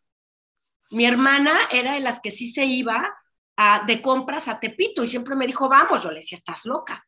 [0.92, 3.16] Mi hermana era de las que sí se iba
[3.57, 7.04] a, de compras a Tepito y siempre me dijo, vamos, yo le decía, estás loca.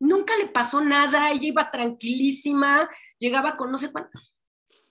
[0.00, 4.18] Nunca le pasó nada, ella iba tranquilísima, llegaba con no sé cuánto.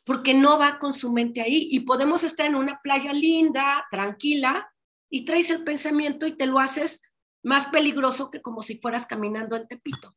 [0.06, 1.68] Porque no va con su mente ahí.
[1.72, 4.72] Y podemos estar en una playa linda, tranquila,
[5.10, 7.02] y traes el pensamiento y te lo haces
[7.44, 10.16] más peligroso que como si fueras caminando en Tepito.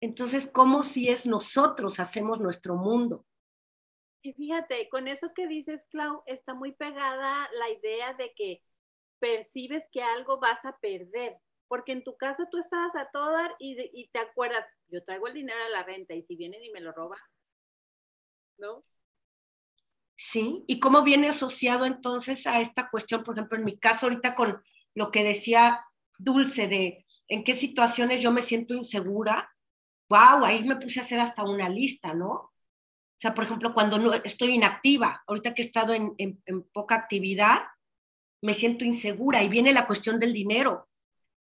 [0.00, 3.24] Entonces, ¿cómo si es nosotros hacemos nuestro mundo?
[4.22, 8.62] Y fíjate, con eso que dices, Clau, está muy pegada la idea de que
[9.18, 11.38] percibes que algo vas a perder,
[11.68, 15.34] porque en tu caso tú estabas a todo dar y, te acuerdas, yo traigo el
[15.34, 17.18] dinero de la renta y si vienen y me lo roban,
[18.58, 18.84] ¿no?
[20.16, 24.34] Sí, ¿y cómo viene asociado entonces a esta cuestión, por ejemplo, en mi caso ahorita
[24.34, 24.62] con
[24.94, 25.84] lo que decía
[26.18, 29.48] Dulce de en qué situaciones yo me siento insegura?
[30.08, 32.30] Wow, ahí me puse a hacer hasta una lista, ¿no?
[32.30, 36.38] O sea, por ejemplo, cuando no estoy inactiva, ahorita que he estado en,
[36.72, 37.62] poca actividad,
[38.42, 40.88] me siento insegura y viene la cuestión del dinero.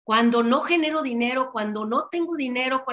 [0.04, 2.86] Cuando no genero dinero, cuando no tengo dinero,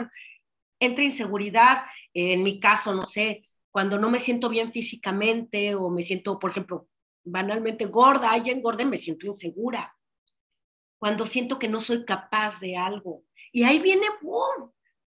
[0.81, 3.45] entra inseguridad, en mi caso, no sé,
[3.75, 6.89] cuando no me siento bien físicamente o me siento, por ejemplo,
[7.25, 9.99] banalmente gorda, alguien gorda, me siento insegura.
[10.97, 13.25] Cuando siento que no soy capaz de algo.
[13.51, 14.73] Y ahí viene ¡boom!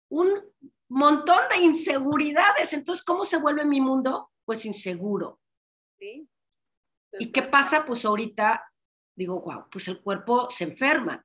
[0.09, 0.41] un
[0.89, 2.73] montón de inseguridades.
[2.73, 4.31] Entonces, ¿cómo se vuelve mi mundo?
[4.43, 5.39] Pues inseguro.
[5.99, 6.27] Sí.
[7.19, 7.85] ¿Y qué pasa?
[7.85, 8.73] Pues ahorita
[9.15, 11.23] digo, wow, pues el cuerpo se enferma.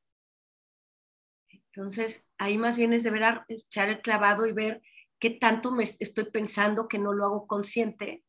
[1.48, 4.82] Entonces, ahí más bien es deber echar el clavado y ver
[5.22, 8.24] qué tanto me estoy pensando que no lo hago consciente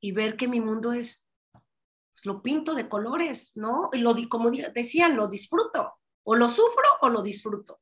[0.00, 3.90] y ver que mi mundo es, pues, lo pinto de colores, ¿no?
[3.92, 5.94] Y lo, como decían, lo disfruto.
[6.24, 7.80] O lo sufro o lo disfruto.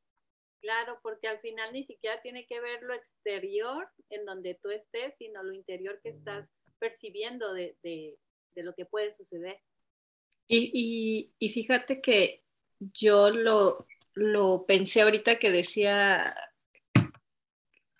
[0.60, 5.14] Claro, porque al final ni siquiera tiene que ver lo exterior en donde tú estés,
[5.16, 9.58] sino lo interior que estás percibiendo de, de lo que puede suceder.
[10.46, 12.42] Y, y, fíjate que
[12.78, 16.36] yo lo, lo, pensé ahorita que decía,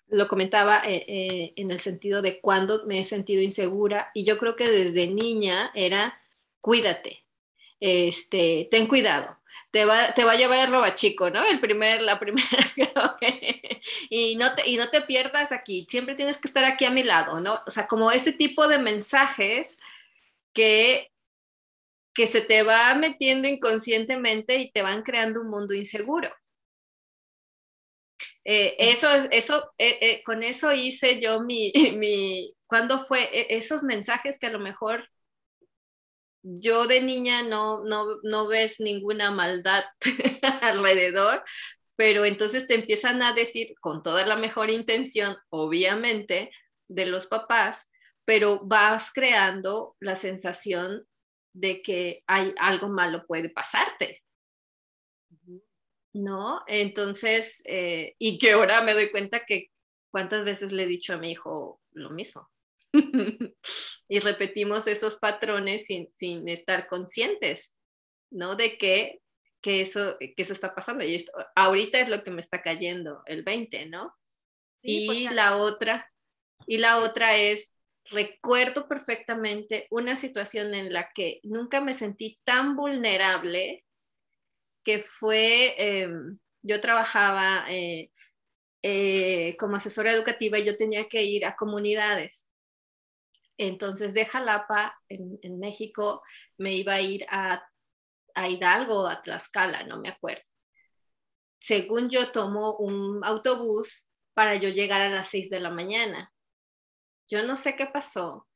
[0.07, 4.37] lo comentaba eh, eh, en el sentido de cuando me he sentido insegura y yo
[4.37, 6.21] creo que desde niña era
[6.61, 7.25] cuídate,
[7.79, 9.37] este, ten cuidado.
[9.71, 11.43] Te va, te va a llevar el robachico, ¿no?
[11.43, 12.47] El primer, la primera,
[14.09, 17.03] y, no te, y no te pierdas aquí, siempre tienes que estar aquí a mi
[17.03, 17.59] lado, ¿no?
[17.67, 19.77] O sea, como ese tipo de mensajes
[20.53, 21.11] que
[22.15, 26.33] que se te va metiendo inconscientemente y te van creando un mundo inseguro.
[28.45, 33.23] Eh, eso, eso, eh, eh, con eso hice yo mi, mi, ¿cuándo fue?
[33.33, 35.09] E, esos mensajes que a lo mejor
[36.43, 39.83] yo de niña no, no, no ves ninguna maldad
[40.61, 41.43] alrededor,
[41.95, 46.51] pero entonces te empiezan a decir con toda la mejor intención, obviamente,
[46.87, 47.89] de los papás,
[48.25, 51.07] pero vas creando la sensación
[51.53, 54.21] de que hay algo malo puede pasarte.
[56.15, 56.61] ¿No?
[56.67, 59.69] Entonces, eh, y que ahora me doy cuenta que
[60.11, 62.49] cuántas veces le he dicho a mi hijo lo mismo.
[64.07, 67.75] y repetimos esos patrones sin, sin, estar conscientes,
[68.31, 68.55] ¿no?
[68.55, 69.21] De que,
[69.61, 71.03] que, eso, que eso está pasando.
[71.03, 74.15] Y esto, ahorita es lo que me está cayendo, el 20, ¿no?
[74.81, 76.11] y la otra,
[76.67, 77.75] y la otra es
[78.11, 83.84] recuerdo perfectamente una situación en la que nunca me sentí tan vulnerable
[84.85, 88.11] que fue, em, yo trabajaba eh,
[88.81, 92.47] eh, como asesora educativa y yo tenía que ir a comunidades.
[93.57, 96.21] Entonces de Jalapa, en, en México,
[96.57, 97.65] me iba a ir a,
[98.35, 100.43] a Hidalgo o a Tlaxcala, no me acuerdo.
[101.59, 106.31] Según yo tomo un autobús para yo llegar a las 6 de la mañana
[107.27, 108.47] yo no sé qué pasó,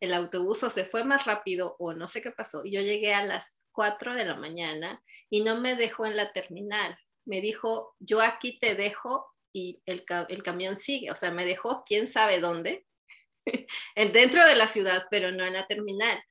[0.00, 2.64] el autobús se fue más rápido o no sé qué pasó.
[2.64, 6.98] Yo llegué a las 4 de la mañana y no me dejó en la terminal.
[7.24, 11.10] Me dijo, yo aquí te dejo y el, el camión sigue.
[11.10, 12.86] O sea, me dejó quién sabe dónde,
[13.96, 16.22] dentro de la ciudad, pero no en la terminal.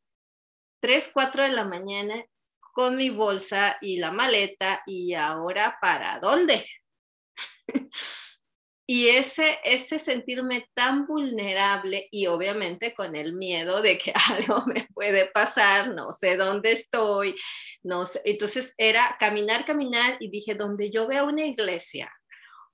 [0.81, 2.25] 3, 4 de la mañana
[2.73, 6.65] con mi bolsa y la maleta y ahora para dónde.
[8.89, 14.87] Y ese, ese sentirme tan vulnerable y obviamente con el miedo de que algo me
[14.93, 17.35] puede pasar, no sé dónde estoy,
[17.83, 18.21] no sé.
[18.23, 22.09] Entonces era caminar, caminar y dije, donde yo vea una iglesia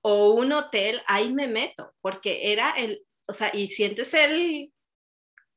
[0.03, 4.71] o un hotel, ahí me meto, porque era el, o sea, y sientes el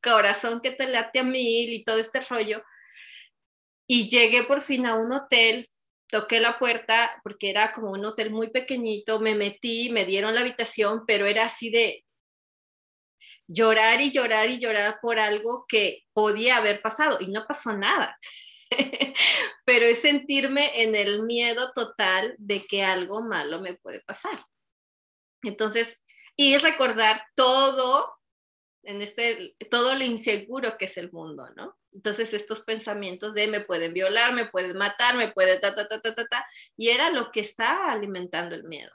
[0.03, 2.63] corazón que te late a mil y todo este rollo.
[3.87, 5.69] Y llegué por fin a un hotel
[6.09, 10.41] toqué la puerta porque era como un hotel muy pequeñito, me metí, me dieron la
[10.41, 12.05] habitación, pero era así de
[13.49, 18.19] llorar y llorar y llorar por algo que podía haber pasado y no pasó nada.
[19.65, 24.39] pero es sentirme en el miedo total de que algo malo me puede pasar.
[25.43, 26.01] Entonces,
[26.37, 28.17] y recordar todo
[28.83, 31.77] en este, todo lo inseguro que es el mundo, ¿no?
[31.97, 35.99] Entonces estos pensamientos de me pueden violar, me pueden matar, me pueden ta, ta, ta,
[35.99, 38.93] ta, ta, ta, y era lo que estaba alimentando el miedo.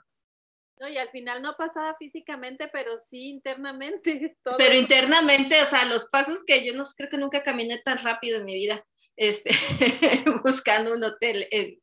[0.78, 4.36] No, y al final no pasaba físicamente, pero sí internamente.
[4.58, 8.38] Pero internamente, o sea, los pasos que yo no creo que nunca caminé tan rápido
[8.38, 8.84] en mi vida,
[9.16, 9.50] este,
[10.44, 11.78] buscando un hotel en,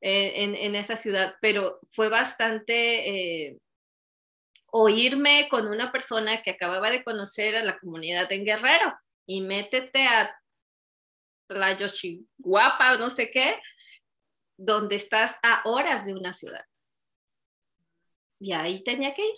[0.00, 3.58] en, en, esa ciudad, pero fue bastante eh,
[4.70, 8.94] oírme con una persona que acababa de conocer a la comunidad en Guerrero
[9.26, 10.34] y métete a
[11.48, 13.60] la Yoshiguapa o no sé qué,
[14.56, 16.64] donde estás a horas de una ciudad.
[18.40, 19.36] Y ahí tenía que ir.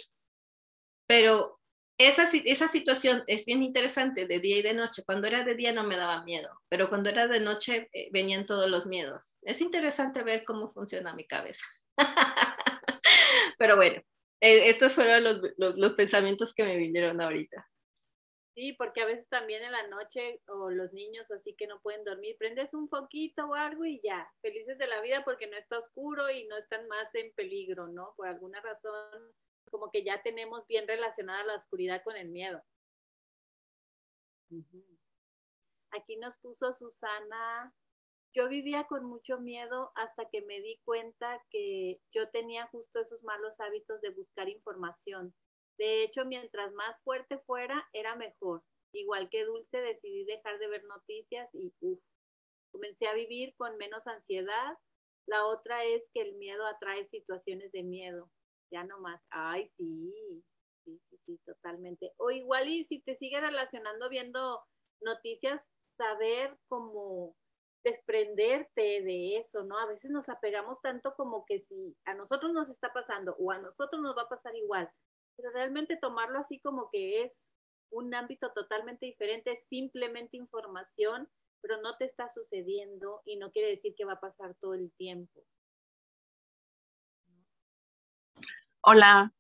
[1.07, 1.61] Pero
[1.99, 5.03] esa, esa situación es bien interesante de día y de noche.
[5.05, 8.47] Cuando era de día no me daba miedo, pero cuando era de noche eh, venían
[8.47, 9.37] todos los miedos.
[9.43, 11.65] Es interesante ver cómo funciona mi cabeza.
[13.59, 14.01] pero bueno,
[14.41, 17.69] eh, estos fueron los, los, los, pensamientos que me vinieron ahorita.
[18.55, 21.81] Sí, porque a veces también en la noche o los niños o así que no
[21.81, 25.57] pueden dormir, prendes un poquito o algo y ya, felices de la vida porque no
[25.57, 28.13] está oscuro y no están más en peligro, ¿no?
[28.17, 29.33] Por alguna razón,
[29.71, 32.61] como que ya tenemos bien relacionada la oscuridad con el miedo.
[35.93, 37.73] Aquí nos puso Susana
[38.33, 43.23] yo vivía con mucho miedo hasta que me di cuenta que yo tenía justo esos
[43.25, 45.35] malos hábitos de buscar información.
[45.81, 48.63] De hecho, mientras más fuerte fuera, era mejor.
[48.93, 51.99] Igual que Dulce, decidí dejar de ver noticias y uf,
[52.71, 54.77] comencé a vivir con menos ansiedad.
[55.27, 58.31] La otra es que el miedo atrae situaciones de miedo.
[58.71, 59.23] Ya no más.
[59.31, 60.45] Ay, sí,
[60.85, 62.13] sí, sí, sí, totalmente.
[62.19, 64.61] O igual y si te sigue relacionando viendo
[65.01, 65.67] noticias,
[65.97, 67.35] saber cómo
[67.85, 69.79] desprenderte de eso, ¿no?
[69.79, 73.59] A veces nos apegamos tanto como que si a nosotros nos está pasando o a
[73.59, 74.91] nosotros nos va a pasar igual,
[75.41, 77.55] pero realmente tomarlo así como que es
[77.91, 81.29] un ámbito totalmente diferente, es simplemente información,
[81.63, 84.93] pero no te está sucediendo y no quiere decir que va a pasar todo el
[84.93, 85.43] tiempo.
[88.83, 89.33] Hola.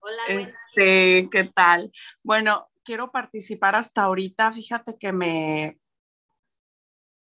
[0.00, 0.22] Hola.
[0.28, 1.92] Este, ¿qué tal?
[2.22, 4.52] Bueno, quiero participar hasta ahorita.
[4.52, 5.78] Fíjate que me,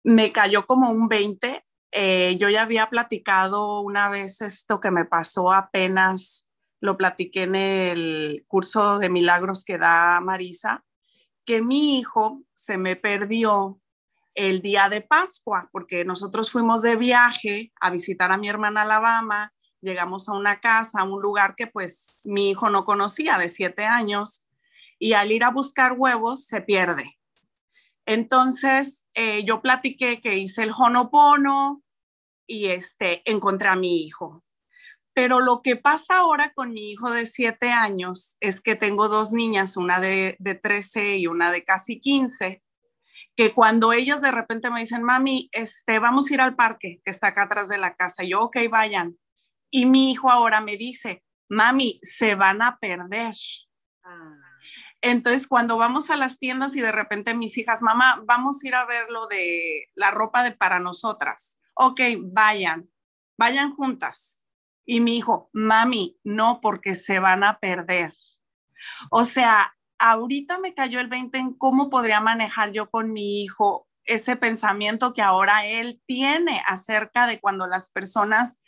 [0.04, 1.66] me cayó como un 20.
[1.92, 6.51] Eh, yo ya había platicado una vez esto que me pasó apenas,
[6.82, 10.84] lo platiqué en el curso de milagros que da Marisa,
[11.46, 13.80] que mi hijo se me perdió
[14.34, 19.54] el día de Pascua, porque nosotros fuimos de viaje a visitar a mi hermana Alabama,
[19.82, 23.86] llegamos a una casa, a un lugar que pues mi hijo no conocía de siete
[23.86, 24.48] años,
[24.98, 27.20] y al ir a buscar huevos se pierde.
[28.06, 31.84] Entonces, eh, yo platiqué que hice el Honopono
[32.48, 34.44] y este, encontré a mi hijo.
[35.14, 39.34] Pero lo que pasa ahora con mi hijo de siete años es que tengo dos
[39.34, 42.64] niñas, una de, de 13 y una de casi 15,
[43.36, 47.12] que cuando ellas de repente me dicen, mami, este, vamos a ir al parque que
[47.12, 49.18] está acá atrás de la casa, yo, ok, vayan.
[49.70, 53.36] Y mi hijo ahora me dice, mami, se van a perder.
[54.04, 54.38] Ah.
[55.02, 58.76] Entonces, cuando vamos a las tiendas y de repente mis hijas, mamá, vamos a ir
[58.76, 61.58] a ver lo de la ropa de para nosotras.
[61.74, 62.90] Ok, vayan,
[63.38, 64.41] vayan juntas.
[64.92, 68.12] Y mi hijo, mami, no, porque se van a perder.
[69.10, 73.88] O sea, ahorita me cayó el 20 en cómo podría manejar yo con mi hijo
[74.04, 78.62] ese pensamiento que ahora él tiene acerca de cuando las personas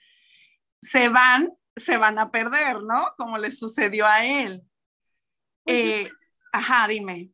[0.81, 3.13] se van, se van a perder, ¿no?
[3.17, 4.63] Como le sucedió a él.
[5.65, 6.11] Pues eh,
[6.53, 7.33] Ajá, dime.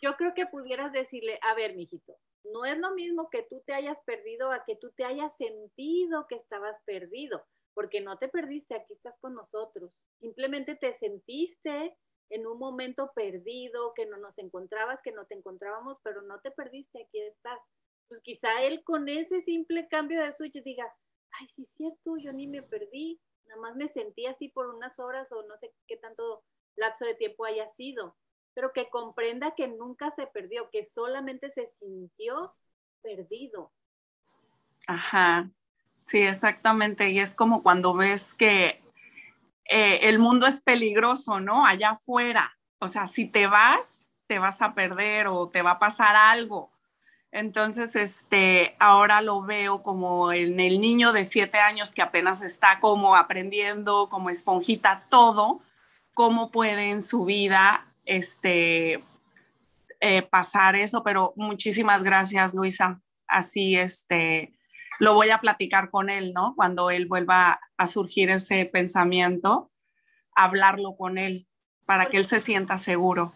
[0.00, 3.74] Yo creo que pudieras decirle, a ver, mijito, no es lo mismo que tú te
[3.74, 8.74] hayas perdido a que tú te hayas sentido que estabas perdido, porque no te perdiste,
[8.74, 9.92] aquí estás con nosotros.
[10.20, 11.96] Simplemente te sentiste
[12.30, 16.50] en un momento perdido, que no nos encontrabas, que no te encontrábamos, pero no te
[16.50, 17.58] perdiste, aquí estás.
[18.08, 20.92] Pues quizá él con ese simple cambio de switch diga,
[21.40, 24.98] ay, sí es cierto, yo ni me perdí, nada más me sentí así por unas
[24.98, 26.42] horas o no sé qué tanto
[26.76, 28.16] lapso de tiempo haya sido
[28.54, 32.54] pero que comprenda que nunca se perdió, que solamente se sintió
[33.02, 33.72] perdido.
[34.86, 35.50] Ajá,
[36.02, 37.10] sí, exactamente.
[37.10, 38.82] Y es como cuando ves que
[39.64, 41.66] eh, el mundo es peligroso, ¿no?
[41.66, 42.56] Allá afuera.
[42.78, 46.70] O sea, si te vas, te vas a perder o te va a pasar algo.
[47.30, 52.78] Entonces, este, ahora lo veo como en el niño de siete años que apenas está
[52.78, 55.62] como aprendiendo, como esponjita todo,
[56.12, 59.02] cómo puede en su vida este,
[60.00, 63.00] eh, pasar eso, pero muchísimas gracias, Luisa.
[63.26, 64.52] Así, este,
[64.98, 66.54] lo voy a platicar con él, ¿no?
[66.56, 69.70] Cuando él vuelva a surgir ese pensamiento,
[70.34, 71.48] hablarlo con él
[71.86, 73.32] para que él se sienta seguro.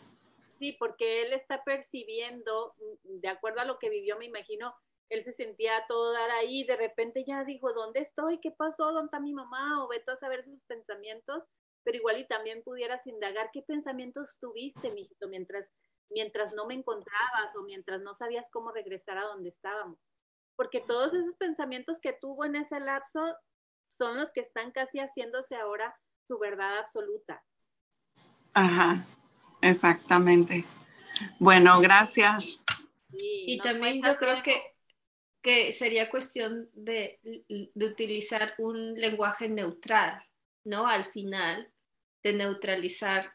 [0.52, 4.74] Sí, porque él está percibiendo, de acuerdo a lo que vivió, me imagino,
[5.08, 8.40] él se sentía todo dar ahí, de repente ya dijo, ¿dónde estoy?
[8.40, 8.86] ¿Qué pasó?
[8.86, 9.84] ¿Dónde está mi mamá?
[9.84, 11.48] O vete a saber sus pensamientos,
[11.84, 15.70] pero igual y también pudieras indagar qué pensamientos tuviste, mijito, mientras,
[16.10, 19.98] mientras no me encontrabas o mientras no sabías cómo regresar a donde estábamos.
[20.56, 23.20] Porque todos esos pensamientos que tuvo en ese lapso
[23.88, 25.94] son los que están casi haciéndose ahora
[26.26, 27.42] su verdad absoluta.
[28.54, 29.04] Ajá,
[29.62, 30.64] exactamente.
[31.38, 32.64] Bueno, gracias.
[33.12, 34.76] y también yo creo que
[35.46, 37.20] que sería cuestión de,
[37.76, 40.20] utilizar un lenguaje neutral,
[40.64, 40.88] ¿no?
[40.88, 41.72] Al final,
[42.24, 43.32] de neutralizar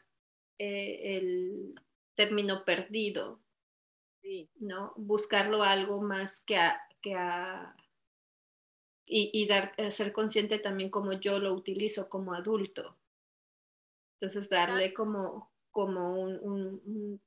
[0.58, 1.74] eh, el
[2.14, 3.40] término perdido,
[4.56, 4.92] ¿no?
[4.98, 6.78] Buscarlo algo más que a...
[7.02, 7.16] Que
[9.04, 12.96] y, dar, eh, ser consciente también como yo lo utilizo como adulto.
[14.14, 17.20] Entonces, darle como, como un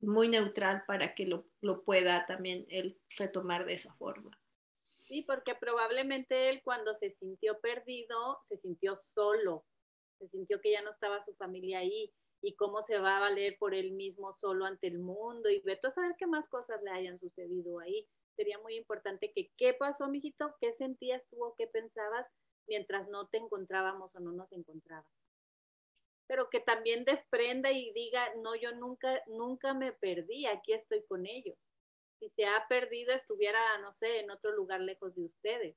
[0.00, 4.38] muy neutral para que lo, lo pueda también él retomar de esa forma.
[4.84, 9.64] Sí, porque probablemente él cuando se sintió perdido, se sintió solo,
[10.18, 13.56] se sintió que ya no estaba su familia ahí y cómo se va a valer
[13.58, 16.90] por él mismo solo ante el mundo y veto a saber qué más cosas le
[16.90, 18.08] hayan sucedido ahí.
[18.36, 22.26] Sería muy importante que qué pasó, mijito, qué sentías tú o qué pensabas
[22.66, 25.06] mientras no te encontrábamos o no nos encontrabas
[26.30, 31.26] pero que también desprenda y diga, no, yo nunca, nunca me perdí, aquí estoy con
[31.26, 31.58] ellos.
[32.20, 35.76] Si se ha perdido, estuviera, no sé, en otro lugar lejos de ustedes.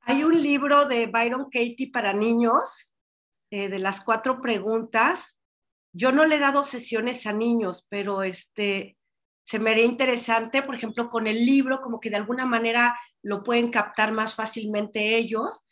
[0.00, 2.94] Hay un libro de Byron Katie para niños,
[3.50, 5.38] eh, de las cuatro preguntas.
[5.92, 8.96] Yo no le he dado sesiones a niños, pero este,
[9.50, 13.42] se me haría interesante, por ejemplo, con el libro, como que de alguna manera lo
[13.42, 15.66] pueden captar más fácilmente ellos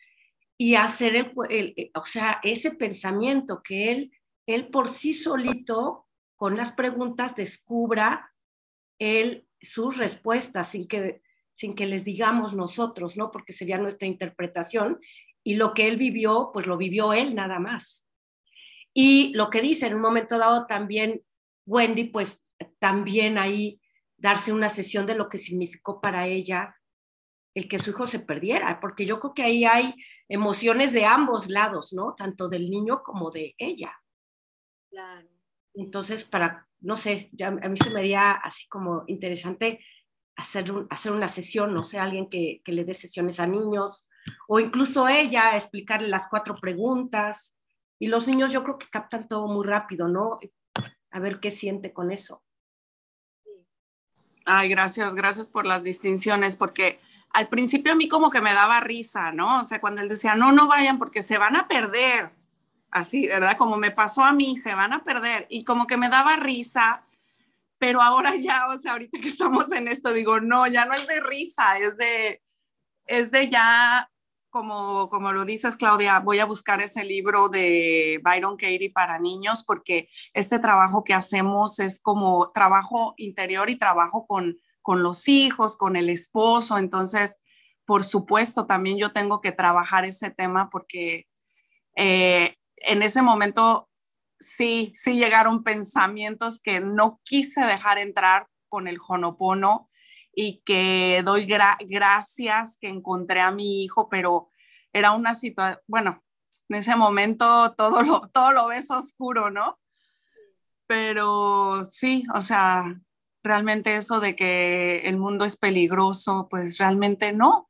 [0.57, 4.11] y hacer el, eh, o sea, ese pensamiento que él,
[4.47, 8.33] él por sí solito, con las preguntas, descubra
[8.99, 13.31] él sus respuestas sin que, sin que les digamos nosotros, ¿no?
[13.31, 14.99] Porque sería nuestra interpretación
[15.41, 18.05] y lo que él vivió, pues lo vivió él nada más.
[18.93, 21.23] Y lo que dice en un momento dado también
[21.65, 22.43] Wendy, pues
[22.79, 23.81] también ahí
[24.17, 26.75] darse una sesión de lo que significó para ella
[27.55, 29.93] el que su hijo se perdiera, porque yo creo que ahí hay
[30.27, 32.13] emociones de ambos lados, ¿no?
[32.15, 33.91] Tanto del niño como de ella.
[34.89, 35.27] Claro.
[35.73, 39.79] Entonces, para, no sé, ya a mí se me haría así como interesante
[40.35, 44.09] hacer, hacer una sesión, no sé, alguien que, que le dé sesiones a niños,
[44.47, 47.55] o incluso ella explicarle las cuatro preguntas.
[47.99, 50.39] Y los niños yo creo que captan todo muy rápido, ¿no?
[51.11, 52.43] A ver qué siente con eso.
[54.51, 56.99] Ay, gracias, gracias por las distinciones, porque
[57.31, 59.59] al principio a mí como que me daba risa, ¿no?
[59.59, 62.31] O sea, cuando él decía, no, no vayan porque se van a perder,
[62.89, 63.57] así, ¿verdad?
[63.57, 65.45] Como me pasó a mí, se van a perder.
[65.51, 67.03] Y como que me daba risa,
[67.77, 71.05] pero ahora ya, o sea, ahorita que estamos en esto, digo, no, ya no es
[71.05, 72.41] de risa, es de,
[73.05, 74.09] es de ya,
[74.49, 79.63] como, como lo dices, Claudia, voy a buscar ese libro de Byron Katie para niños
[79.63, 84.57] porque este trabajo que hacemos es como trabajo interior y trabajo con
[84.89, 86.79] con los hijos, con el esposo.
[86.79, 87.39] Entonces,
[87.85, 91.27] por supuesto, también yo tengo que trabajar ese tema porque
[91.95, 93.87] eh, en ese momento
[94.39, 99.88] sí, sí llegaron pensamientos que no quise dejar entrar con el jonopono
[100.41, 104.49] y que doy gracias que encontré a mi hijo, pero
[104.93, 106.23] era una situación, bueno,
[106.69, 109.77] en ese momento todo lo, todo lo ves oscuro, ¿no?
[110.87, 112.85] Pero sí, o sea,
[113.43, 117.69] realmente eso de que el mundo es peligroso, pues realmente no.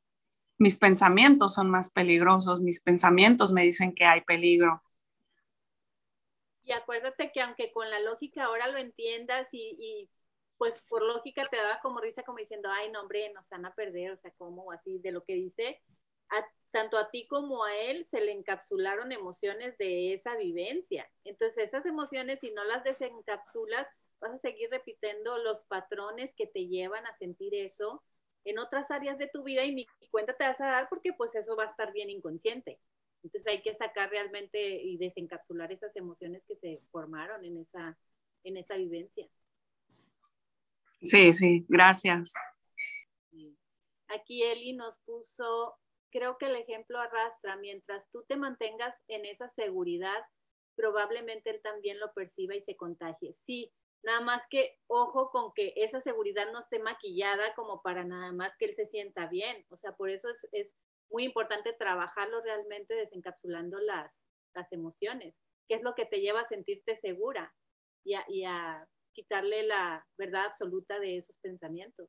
[0.56, 4.80] Mis pensamientos son más peligrosos, mis pensamientos me dicen que hay peligro.
[6.62, 10.08] Y acuérdate que aunque con la lógica ahora lo entiendas y,
[10.60, 13.74] pues por lógica te da como risa como diciendo, ay, no, hombre, nos van a
[13.74, 14.72] perder, o sea, ¿cómo?
[14.72, 15.80] Así de lo que dice,
[16.70, 21.10] tanto a ti como a él se le encapsularon emociones de esa vivencia.
[21.24, 23.88] Entonces esas emociones, si no las desencapsulas,
[24.20, 28.02] vas a seguir repitiendo los patrones que te llevan a sentir eso
[28.44, 31.34] en otras áreas de tu vida y ni cuenta te vas a dar porque pues
[31.36, 32.78] eso va a estar bien inconsciente.
[33.22, 37.96] Entonces hay que sacar realmente y desencapsular esas emociones que se formaron en esa,
[38.44, 39.26] en esa vivencia.
[41.02, 42.32] Sí, sí, gracias.
[44.08, 45.76] Aquí Eli nos puso,
[46.10, 50.22] creo que el ejemplo arrastra, mientras tú te mantengas en esa seguridad,
[50.74, 53.32] probablemente él también lo perciba y se contagie.
[53.32, 53.72] Sí,
[54.02, 58.56] Nada más que ojo con que esa seguridad no esté maquillada como para nada más
[58.56, 59.66] que él se sienta bien.
[59.68, 60.74] O sea, por eso es,
[61.12, 65.34] muy importante trabajarlo realmente desencapsulando las, las emociones,
[65.66, 67.52] que es lo que te lleva a sentirte segura.
[68.04, 68.88] y a, y a
[69.20, 72.08] quitarle la verdad absoluta de esos pensamientos.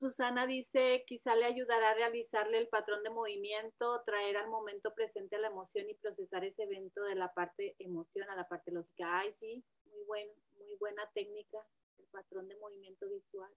[0.00, 5.38] Susana dice, quizá le ayudará a realizarle el patrón de movimiento, traer al momento presente
[5.38, 9.20] la emoción y procesar ese evento de la parte emoción a la parte lógica.
[9.20, 11.58] Ay, sí, muy, buen, muy buena técnica,
[11.98, 13.50] el patrón de movimiento visual.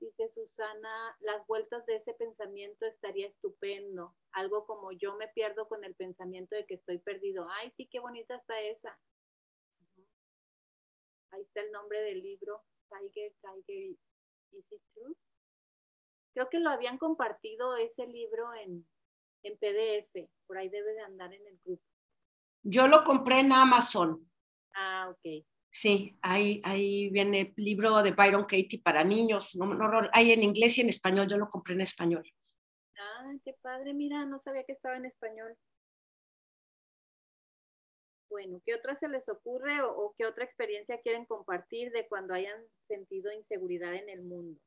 [0.00, 4.16] Dice Susana, las vueltas de ese pensamiento estaría estupendo.
[4.32, 7.46] Algo como yo me pierdo con el pensamiento de que estoy perdido.
[7.50, 8.98] Ay, sí, qué bonita está esa.
[11.34, 13.96] Ahí está el nombre del libro, Tiger, Tiger,
[14.52, 15.14] Is It True?
[16.32, 18.86] Creo que lo habían compartido ese libro en,
[19.42, 20.30] en PDF.
[20.46, 21.82] Por ahí debe de andar en el grupo.
[22.62, 24.30] Yo lo compré en Amazon.
[24.74, 25.44] Ah, ok.
[25.68, 29.56] Sí, ahí, ahí viene el libro de Byron Katie para niños.
[29.56, 31.26] No, no, hay en inglés y en español.
[31.28, 32.24] Yo lo compré en español.
[32.96, 33.92] Ah, qué padre.
[33.92, 35.56] Mira, no sabía que estaba en español.
[38.34, 42.60] Bueno, ¿qué otra se les ocurre o, qué otra experiencia quieren compartir de cuando hayan
[42.88, 44.60] sentido inseguridad en el mundo?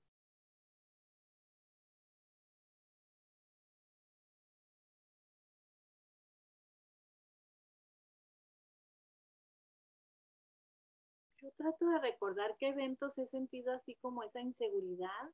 [11.41, 15.31] Yo trato de recordar qué eventos he sentido así como esa inseguridad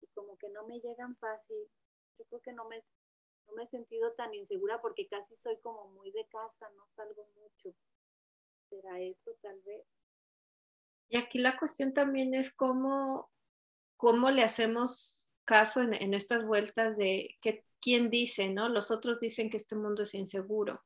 [0.00, 1.68] y como que no me llegan fácil.
[2.18, 2.82] Yo creo que no me
[3.46, 7.26] no me he sentido tan insegura porque casi soy como muy de casa, no salgo
[7.36, 7.74] mucho.
[8.68, 9.84] ¿Será eso tal vez?
[11.08, 13.30] Y aquí la cuestión también es cómo,
[13.96, 18.68] cómo le hacemos caso en, en estas vueltas de que, quién dice, ¿no?
[18.68, 20.82] Los otros dicen que este mundo es inseguro.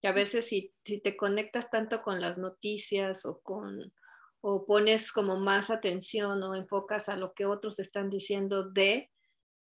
[0.00, 3.92] Y a veces si, si te conectas tanto con las noticias o con
[4.40, 9.10] o pones como más atención o enfocas a lo que otros están diciendo de,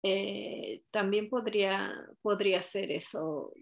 [0.03, 3.53] eh, también podría, podría ser eso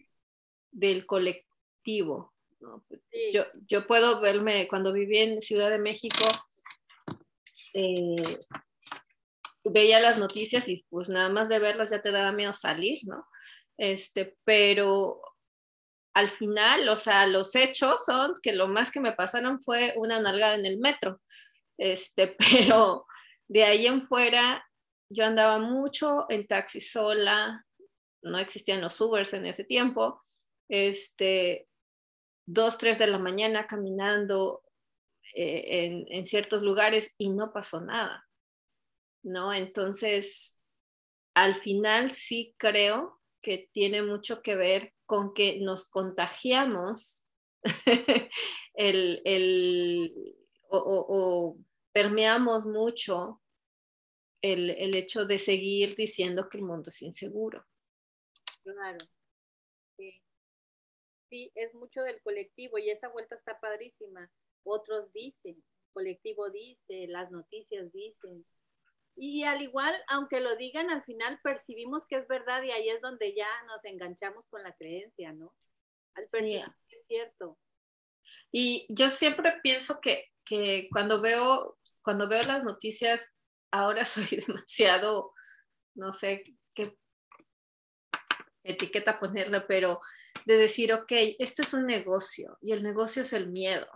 [0.70, 2.32] del colectivo.
[2.60, 2.84] ¿no?
[2.88, 3.30] Sí.
[3.32, 6.24] Yo, yo, puedo verme, cuando viví en Ciudad de México,
[7.74, 8.16] eh,
[9.64, 13.26] veía las noticias y pues nada más de verlas ya te daba miedo salir, ¿no?
[13.76, 15.20] Este, pero
[16.14, 20.20] al final, o sea, los hechos son que lo más que me pasaron fue una
[20.20, 21.20] nalgada en el metro,
[21.78, 23.06] este, pero
[23.48, 24.64] de ahí en fuera
[25.10, 27.66] yo andaba mucho en taxi sola,
[28.22, 30.22] no existían los Ubers en ese tiempo,
[30.68, 31.68] este,
[32.46, 34.62] dos, tres de la mañana caminando
[35.34, 38.28] eh, en, en, ciertos lugares y no pasó nada,
[39.24, 39.52] ¿no?
[39.52, 40.56] Entonces,
[41.34, 47.24] al final sí creo que tiene mucho que ver con que nos contagiamos
[48.74, 50.36] el, el
[50.68, 51.56] o, o, o
[51.92, 53.39] permeamos mucho
[54.42, 57.64] el, el, hecho de seguir diciendo que el mundo es inseguro.
[58.62, 58.98] Claro.
[59.96, 60.22] Sí.
[61.28, 64.30] sí, es mucho del colectivo y esa vuelta está padrísima.
[64.64, 68.44] Otros dicen, el colectivo dice, las noticias dicen.
[69.16, 73.00] Y al igual, aunque lo digan, al final percibimos que es verdad y ahí es
[73.00, 75.54] donde ya nos enganchamos con la creencia, ¿no?
[76.14, 76.70] Al percibir sí.
[76.88, 77.58] que es cierto.
[78.52, 83.28] Y yo siempre pienso que, que cuando veo cuando veo las noticias
[83.70, 85.32] ahora soy demasiado,
[85.94, 86.44] no sé
[86.74, 86.96] qué
[88.64, 90.00] etiqueta ponerle, pero
[90.46, 93.88] de decir, ok, esto es un negocio y el negocio es el miedo,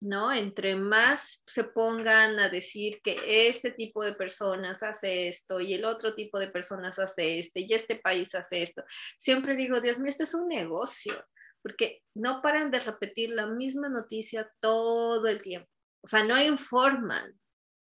[0.00, 0.32] ¿no?
[0.32, 5.84] Entre más se pongan a decir que este tipo de personas hace esto y el
[5.84, 8.84] otro tipo de personas hace este y este país hace esto,
[9.18, 11.24] siempre digo, Dios mío, esto es un negocio,
[11.62, 15.70] porque no paran de repetir la misma noticia todo el tiempo.
[16.02, 17.40] O sea, no informan,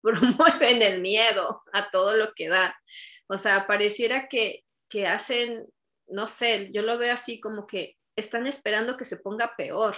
[0.03, 2.77] promueven el miedo a todo lo que da.
[3.29, 5.67] O sea, pareciera que, que hacen,
[6.09, 9.97] no sé, yo lo veo así como que están esperando que se ponga peor,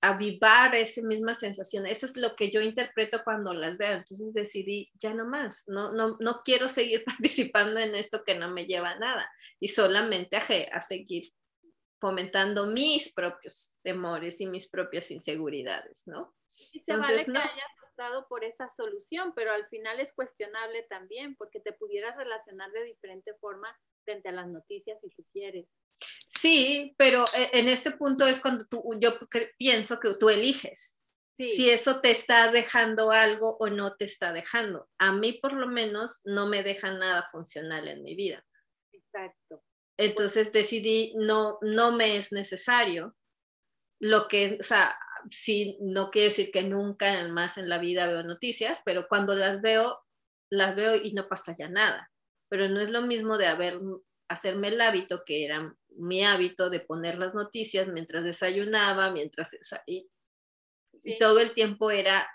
[0.00, 1.86] avivar esa misma sensación.
[1.86, 3.92] Eso es lo que yo interpreto cuando las veo.
[3.92, 8.50] Entonces decidí, ya no más, no, no, no quiero seguir participando en esto que no
[8.50, 10.42] me lleva a nada y solamente a,
[10.76, 11.32] a seguir
[12.00, 16.34] fomentando mis propios temores y mis propias inseguridades, ¿no?
[16.72, 17.40] Y se Entonces, vale que no.
[17.40, 17.64] haya
[17.96, 22.84] optado por esa solución, pero al final es cuestionable también, porque te pudieras relacionar de
[22.84, 23.74] diferente forma
[24.04, 25.66] frente a las noticias si tú quieres.
[26.28, 29.14] Sí, pero eh, en este punto es cuando tú, yo
[29.56, 30.98] pienso que tú eliges.
[31.36, 31.50] Sí.
[31.50, 34.88] Si eso te está dejando algo o no te está dejando.
[34.98, 38.44] A mí por lo menos no me deja nada funcional en mi vida.
[38.92, 39.62] Exacto.
[39.98, 43.16] Entonces decidí, no, no me es necesario.
[43.98, 44.98] Lo que, o sea,
[45.30, 49.60] sí, no quiere decir que nunca más en la vida veo noticias, pero cuando las
[49.60, 50.00] veo,
[50.50, 52.10] las veo y no pasa ya nada.
[52.48, 53.80] Pero no es lo mismo de haber,
[54.28, 59.56] hacerme el hábito que era mi hábito de poner las noticias mientras desayunaba, mientras
[59.86, 60.08] y,
[61.02, 62.28] y todo el tiempo era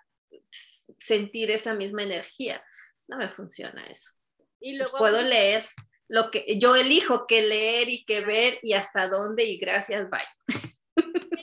[0.99, 2.63] sentir esa misma energía.
[3.07, 4.11] No me funciona eso.
[4.59, 5.65] Y luego, puedo leer
[6.07, 11.37] lo que yo elijo qué leer y qué ver y hasta dónde y gracias, bye.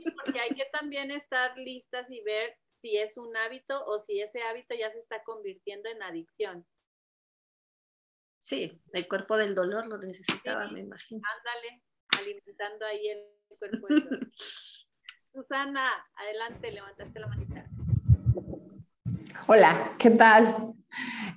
[0.88, 5.00] También estar listas y ver si es un hábito o si ese hábito ya se
[5.00, 6.64] está convirtiendo en adicción.
[8.40, 11.20] Sí, el cuerpo del dolor lo necesitaba, me imagino.
[11.36, 11.82] Ándale,
[12.18, 14.28] alimentando ahí el cuerpo del dolor.
[15.26, 17.66] Susana, adelante, levantaste la manita.
[19.46, 20.72] Hola, ¿qué tal?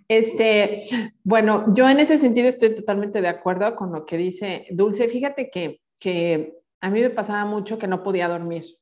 [0.08, 0.86] Este,
[1.26, 5.10] bueno, yo en ese sentido estoy totalmente de acuerdo con lo que dice Dulce.
[5.10, 8.78] Fíjate que, que a mí me pasaba mucho que no podía dormir.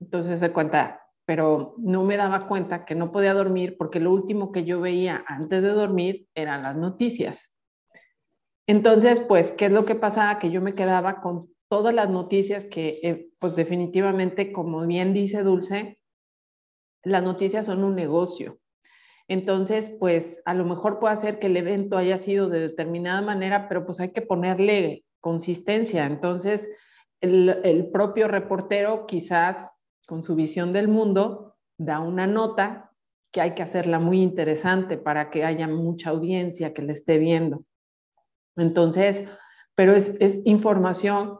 [0.00, 4.52] Entonces se cuenta, pero no me daba cuenta que no podía dormir porque lo último
[4.52, 7.54] que yo veía antes de dormir eran las noticias.
[8.68, 10.38] Entonces, pues, ¿qué es lo que pasaba?
[10.38, 15.42] Que yo me quedaba con todas las noticias que, eh, pues definitivamente, como bien dice
[15.42, 15.98] Dulce,
[17.04, 18.58] las noticias son un negocio.
[19.28, 23.68] Entonces, pues a lo mejor puede ser que el evento haya sido de determinada manera,
[23.68, 26.06] pero pues hay que ponerle consistencia.
[26.06, 26.68] Entonces,
[27.20, 29.72] el, propio reportero quizás
[30.06, 32.92] con su visión del mundo da una nota
[33.32, 37.64] que hay que hacerla muy interesante para que haya mucha audiencia que le esté viendo.
[38.56, 39.24] Entonces,
[39.74, 41.38] pero es, es información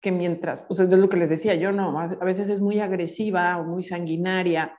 [0.00, 3.58] que mientras, pues es lo que les decía, yo no, a veces es muy agresiva
[3.58, 4.78] o muy sanguinaria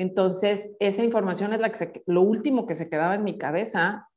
[0.00, 4.08] entonces, esa información es la que lo último que se quedaba en mi cabeza.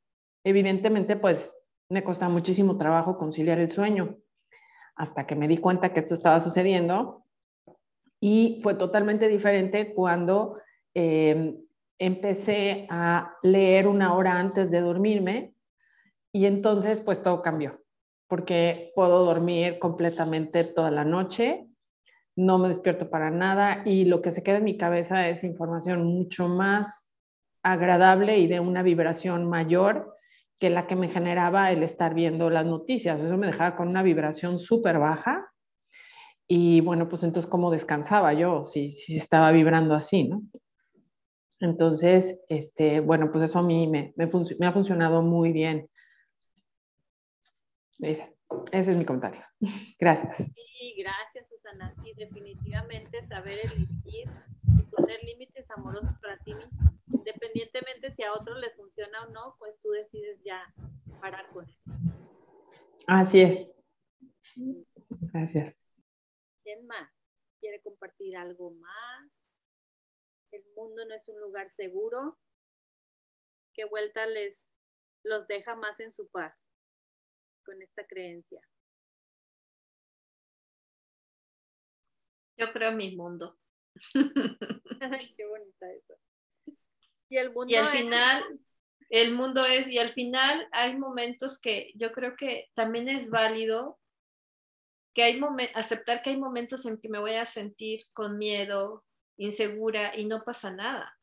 [0.42, 1.54] Evidentemente, pues
[1.90, 4.16] me costaba muchísimo trabajo conciliar el sueño
[4.96, 7.23] hasta que me di cuenta que esto estaba sucediendo.
[8.26, 10.56] Y fue totalmente diferente cuando
[10.94, 11.58] em,
[11.98, 15.52] empecé a leer una hora antes de dormirme
[16.32, 17.82] y entonces pues todo cambió,
[18.26, 21.68] porque puedo dormir completamente toda la noche
[22.34, 26.06] no me despierto para nada y lo que se queda en mi cabeza es información
[26.06, 27.10] mucho más
[27.62, 30.16] agradable y de una vibración mayor
[30.58, 33.20] que la que me generaba el estar viendo las noticias.
[33.20, 35.52] Eso me dejaba con una vibración súper baja
[36.46, 40.42] y bueno, pues entonces cómo descansaba yo si, si estaba vibrando así, ¿no?
[41.60, 45.88] Entonces, este, bueno, pues eso a mí me, me, ha funcionado muy bien.
[48.00, 48.34] ese
[48.72, 49.42] es mi comentario.
[49.98, 50.38] Gracias.
[50.38, 51.48] Sí, gracias
[52.02, 54.28] sí, definitivamente saber elegir
[54.78, 56.92] y poner límites amorosos para ti mismo.
[57.12, 60.62] Independientemente si a otros les funciona o no, pues tú decides ya
[61.20, 61.80] parar con eso.
[63.06, 63.82] Así es.
[65.32, 65.83] Gracias.
[66.64, 67.12] ¿Quién más?
[67.60, 69.50] ¿Quiere compartir algo más?
[70.54, 72.38] El mundo no es un lugar seguro.
[73.72, 74.68] ¿Qué vuelta les
[75.24, 76.54] los deja más en su paz
[77.64, 78.60] con esta creencia?
[82.56, 83.58] Yo creo mi mundo.
[85.36, 86.14] Qué bonita eso.
[87.28, 88.60] Y el mundo y al final,
[89.10, 93.98] el mundo es, y al final hay momentos que yo creo que también es válido
[95.14, 95.40] que hay
[95.74, 99.04] aceptar que hay momentos en que me voy a sentir con miedo,
[99.36, 101.16] insegura y no pasa nada.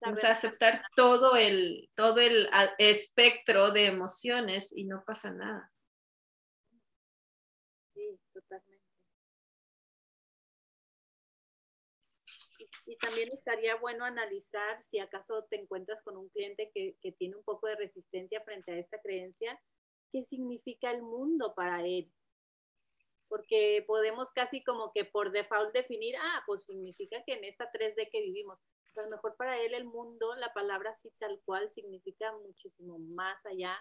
[0.00, 2.48] O sea, aceptar todo el, todo el
[2.78, 5.72] espectro de emociones y no pasa nada.
[12.88, 17.36] Y, también estaría bueno analizar si acaso te encuentras con un cliente que, que tiene
[17.36, 19.60] un poco de resistencia frente a esta creencia,
[20.10, 22.10] qué significa el mundo para él.
[23.28, 28.08] Porque podemos casi como que por default definir, ah, pues significa que en esta 3D
[28.10, 28.58] que vivimos,
[28.96, 33.44] a lo mejor para él el mundo, la palabra así tal cual significa muchísimo más
[33.44, 33.78] allá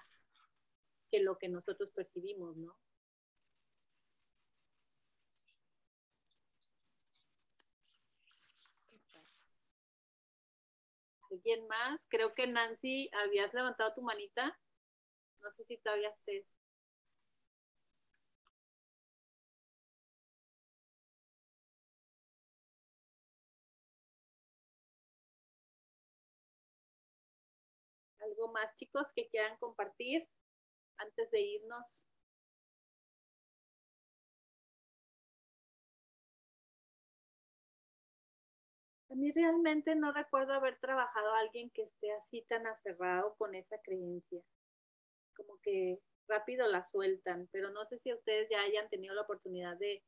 [1.10, 2.76] que lo que nosotros percibimos, ¿no?
[11.38, 12.08] ¿Alguien más?
[12.10, 14.58] Creo que Nancy, habías levantado tu manita.
[15.42, 16.46] No sé si todavía estés.
[28.20, 30.28] ¿Algo más, chicos, que quieran compartir
[30.98, 32.06] antes de irnos?
[39.18, 43.78] Mí realmente no recuerdo haber trabajado a alguien que esté así tan aferrado con esa
[43.82, 44.42] creencia.
[45.36, 49.78] Como que rápido la sueltan, pero no sé si ustedes ya hayan tenido la oportunidad
[49.78, 50.04] de,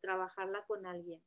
[0.00, 1.20] trabajarla con alguien.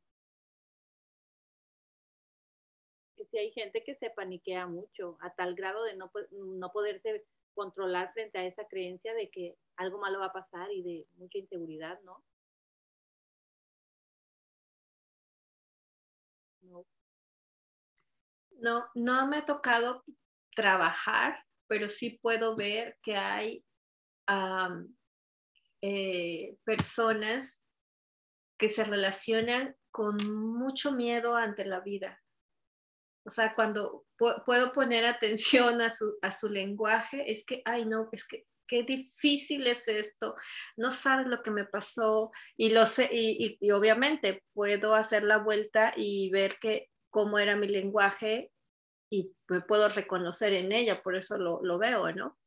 [3.16, 7.26] Que si hay gente que se paniquea mucho, a tal grado de no, no poderse
[7.54, 11.38] controlar frente a esa creencia de que algo malo va a pasar y de mucha
[11.38, 12.14] inseguridad, ¿no?
[12.14, 12.24] No,
[18.62, 20.04] no, no me ha tocado
[20.56, 23.64] trabajar, pero sí puedo ver que hay
[25.82, 27.62] eh, personas
[28.58, 30.18] que se relacionan con
[30.58, 32.22] mucho miedo ante la vida.
[33.26, 34.06] O sea, cuando
[34.46, 38.84] puedo poner atención a su, a su lenguaje, es que, ay, no, es que qué
[38.84, 40.36] difícil es esto,
[40.76, 45.38] no sabes lo que me pasó y lo sé, y, y, obviamente puedo hacer la
[45.38, 48.52] vuelta y ver que cómo era mi lenguaje
[49.10, 52.38] y me puedo reconocer en ella, por eso lo, lo veo, ¿no?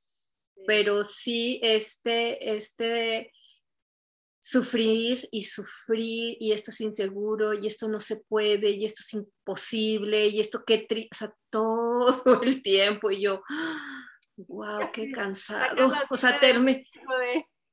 [0.64, 3.32] Pero sí, este, este
[4.38, 9.12] sufrir y sufrir y esto es inseguro y esto no se puede y esto es
[9.14, 12.06] imposible y esto qué triste, o sea, todo
[12.44, 13.42] el tiempo y yo,
[14.36, 16.86] wow, qué cansado, o sea, termi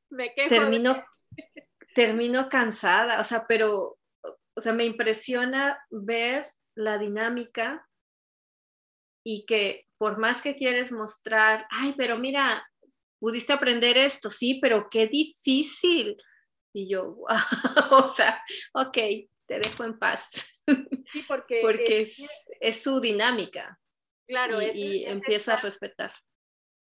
[0.09, 1.05] me quejo termino,
[1.93, 3.99] termino cansada, o sea, pero,
[4.55, 7.87] o sea, me impresiona ver la dinámica
[9.23, 12.65] y que por más que quieres mostrar, ay, pero mira,
[13.19, 16.15] pudiste aprender esto, sí, pero qué difícil.
[16.73, 17.27] Y yo, wow,
[18.05, 18.41] o sea,
[18.73, 18.97] ok,
[19.47, 20.53] te dejo en paz.
[21.11, 23.79] Sí, porque, porque es, es, su dinámica.
[24.27, 26.11] Claro, y, es, y empiezo a respetar.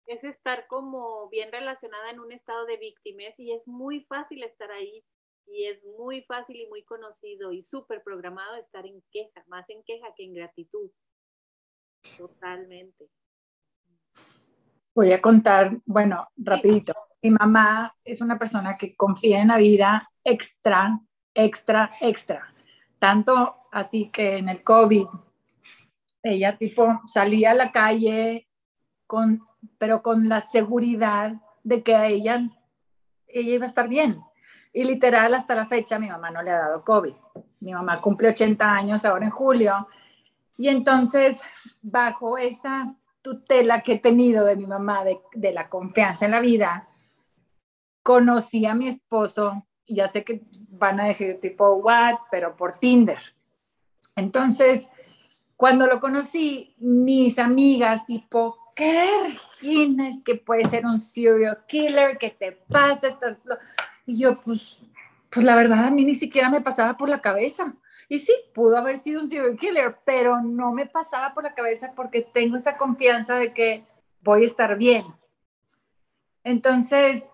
[0.07, 4.71] Es estar como bien relacionada en un estado de víctimas y es muy fácil estar
[4.71, 5.05] ahí
[5.47, 9.83] y es muy fácil y muy conocido y súper programado estar en queja, más en
[9.85, 10.91] queja que en gratitud.
[12.19, 13.09] Totalmente.
[14.95, 16.95] Voy a contar, bueno, rapidito.
[17.23, 21.01] Mi mamá es una persona que confía en la vida extra,
[21.35, 22.55] extra, extra.
[22.99, 25.07] Tanto así que en el COVID,
[26.23, 28.49] ella tipo salía a la calle
[29.07, 29.47] con,
[29.79, 32.49] pero con la seguridad de que ella,
[33.27, 34.21] ella iba a estar bien.
[34.77, 37.14] Y literal, hasta la fecha, mi mamá no le ha dado COVID.
[37.61, 39.89] Mi mamá cumple 80 años ahora en julio.
[40.59, 41.41] Y entonces,
[41.81, 46.41] bajo esa tutela que he tenido de mi mamá, de, de la confianza en la
[46.41, 46.91] vida,
[48.03, 52.77] conocí a mi esposo, y ya sé que van a decir tipo, what, pero por
[52.77, 53.18] Tinder.
[54.14, 54.91] Entonces,
[55.57, 60.11] cuando lo conocí, mis amigas tipo, ¿qué Regina?
[60.11, 63.09] Es que puede ser un serial killer, ¿qué te pasa?
[63.09, 63.39] Estás...
[64.07, 64.79] Y yo, pues,
[65.31, 67.75] pues la verdad a mí ni siquiera me pasaba por la cabeza.
[68.09, 71.93] Y sí, pudo haber sido un serial killer, pero no me pasaba por la cabeza
[71.97, 73.85] porque tengo esa confianza de que
[74.23, 75.05] voy a estar bien.
[76.45, 77.25] Entonces,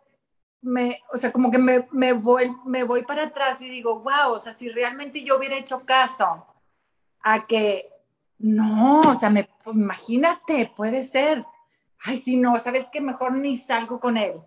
[0.63, 4.33] me, o sea, como que me, me, voy, me voy para atrás y digo, wow,
[4.33, 6.47] o sea, si realmente yo hubiera hecho caso
[7.21, 7.91] a que,
[8.39, 11.45] no, o sea, me, pues, imagínate, puede ser,
[12.05, 14.41] ay, si no, sabes que mejor ni salgo con él.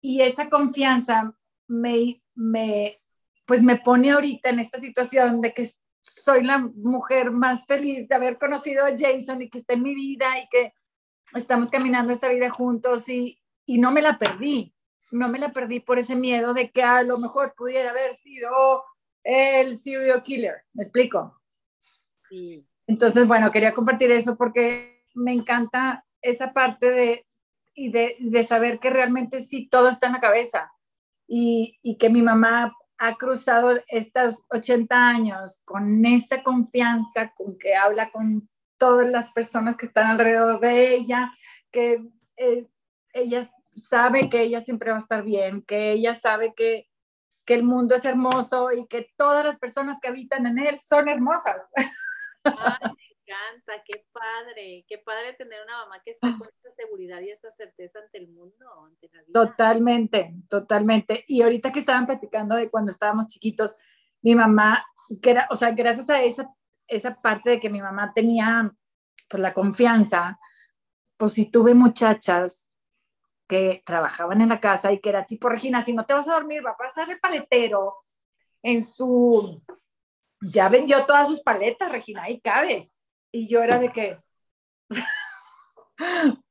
[0.00, 1.34] Y esa confianza
[1.66, 3.00] me, me,
[3.46, 5.68] pues me pone ahorita en esta situación de que
[6.02, 9.94] soy la mujer más feliz de haber conocido a Jason y que está en mi
[9.94, 10.72] vida y que
[11.34, 14.74] estamos caminando esta vida juntos y, y no me la perdí.
[15.10, 18.50] No me la perdí por ese miedo de que a lo mejor pudiera haber sido
[19.24, 20.62] el serial killer.
[20.74, 21.40] ¿Me explico?
[22.28, 22.66] Sí.
[22.86, 27.26] Entonces, bueno, quería compartir eso porque me encanta esa parte de,
[27.78, 30.72] y de, de saber que realmente sí todo está en la cabeza
[31.26, 37.76] y, y que mi mamá ha cruzado estos 80 años con esa confianza, con que
[37.76, 41.32] habla con todas las personas que están alrededor de ella,
[41.70, 42.02] que
[42.36, 42.66] eh,
[43.12, 46.88] ella sabe que ella siempre va a estar bien, que ella sabe que,
[47.44, 51.08] que el mundo es hermoso y que todas las personas que habitan en él son
[51.08, 51.70] hermosas.
[52.44, 52.92] Ay,
[53.28, 57.52] encanta, qué padre, qué padre tener una mamá que está con esta seguridad y esta
[57.52, 59.32] certeza ante el mundo, ante la vida.
[59.32, 61.24] Totalmente, totalmente.
[61.28, 63.76] Y ahorita que estaban platicando de cuando estábamos chiquitos,
[64.22, 64.84] mi mamá,
[65.22, 66.48] que era, o sea, gracias a esa,
[66.86, 68.72] esa parte de que mi mamá tenía
[69.28, 70.38] pues la confianza,
[71.16, 72.70] pues si tuve muchachas
[73.46, 76.34] que trabajaban en la casa y que era tipo, Regina, si no te vas a
[76.34, 77.96] dormir, va a pasar el paletero
[78.62, 79.62] en su,
[80.40, 82.97] ya vendió todas sus paletas, Regina, ahí cabes.
[83.32, 84.18] Y yo era de que...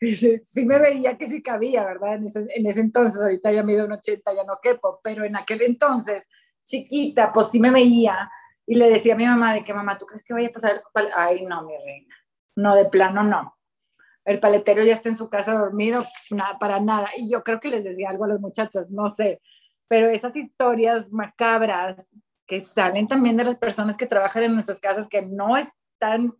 [0.00, 2.16] sí, me veía que sí cabía, ¿verdad?
[2.16, 5.36] En ese, en ese entonces, ahorita ya mido un 80, ya no quepo, pero en
[5.36, 6.28] aquel entonces,
[6.64, 8.30] chiquita, pues sí me veía
[8.66, 10.72] y le decía a mi mamá de que, mamá, ¿tú crees que vaya a pasar
[10.72, 11.18] el paletero?
[11.18, 12.14] Ay, no, mi reina,
[12.56, 13.56] no, de plano no.
[14.24, 17.08] El paletero ya está en su casa dormido, nada, para nada.
[17.16, 19.40] Y yo creo que les decía algo a los muchachos, no sé,
[19.88, 22.14] pero esas historias macabras
[22.52, 26.34] que salen también de las personas que trabajan en nuestras casas, que no están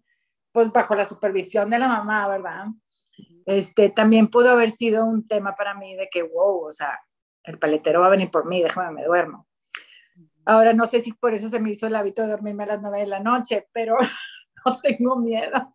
[0.52, 2.66] pues bajo la supervisión de la mamá, ¿verdad?
[3.46, 7.00] Este, también pudo haber sido un tema para mí de que, wow, o sea,
[7.44, 9.48] el paletero va a venir por mí, déjame, me duermo.
[10.44, 12.82] Ahora no sé si por eso se me hizo el hábito de dormirme a las
[12.82, 13.96] nueve de la noche, pero
[14.66, 15.72] no tengo miedo.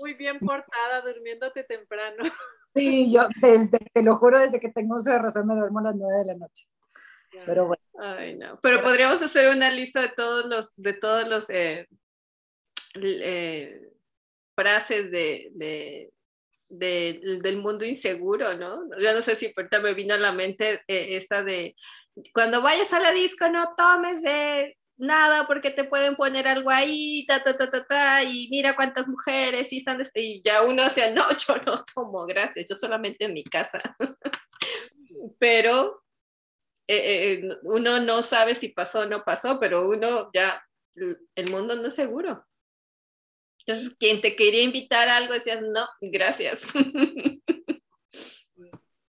[0.00, 2.24] Muy bien portada, durmiéndote temprano.
[2.74, 5.82] Sí, yo desde, te lo juro, desde que tengo uso de razón me duermo a
[5.82, 6.66] las nueve de la noche.
[7.46, 7.82] Pero bueno.
[7.98, 8.58] Ay, no.
[8.60, 11.88] Pero podríamos hacer una lista de todos los, de todos los eh,
[12.94, 13.80] eh,
[14.56, 16.10] frases de, de,
[16.68, 18.88] del mundo inseguro, ¿no?
[19.00, 21.76] Yo no sé si ahorita me vino a la mente eh, esta de
[22.32, 27.26] cuando vayas a la disco no tomes de nada porque te pueden poner algo ahí,
[27.26, 31.10] ta, ta, ta, ta, ta, y mira cuántas mujeres y están, y ya uno sea,
[31.10, 33.80] no, yo no tomo, gracias, yo solamente en mi casa.
[35.38, 36.03] pero
[36.86, 40.62] eh, eh, uno no sabe si pasó o no pasó, pero uno ya,
[40.94, 42.44] el mundo no es seguro.
[43.66, 46.72] Entonces, quien te quería invitar a algo, decías, no, gracias.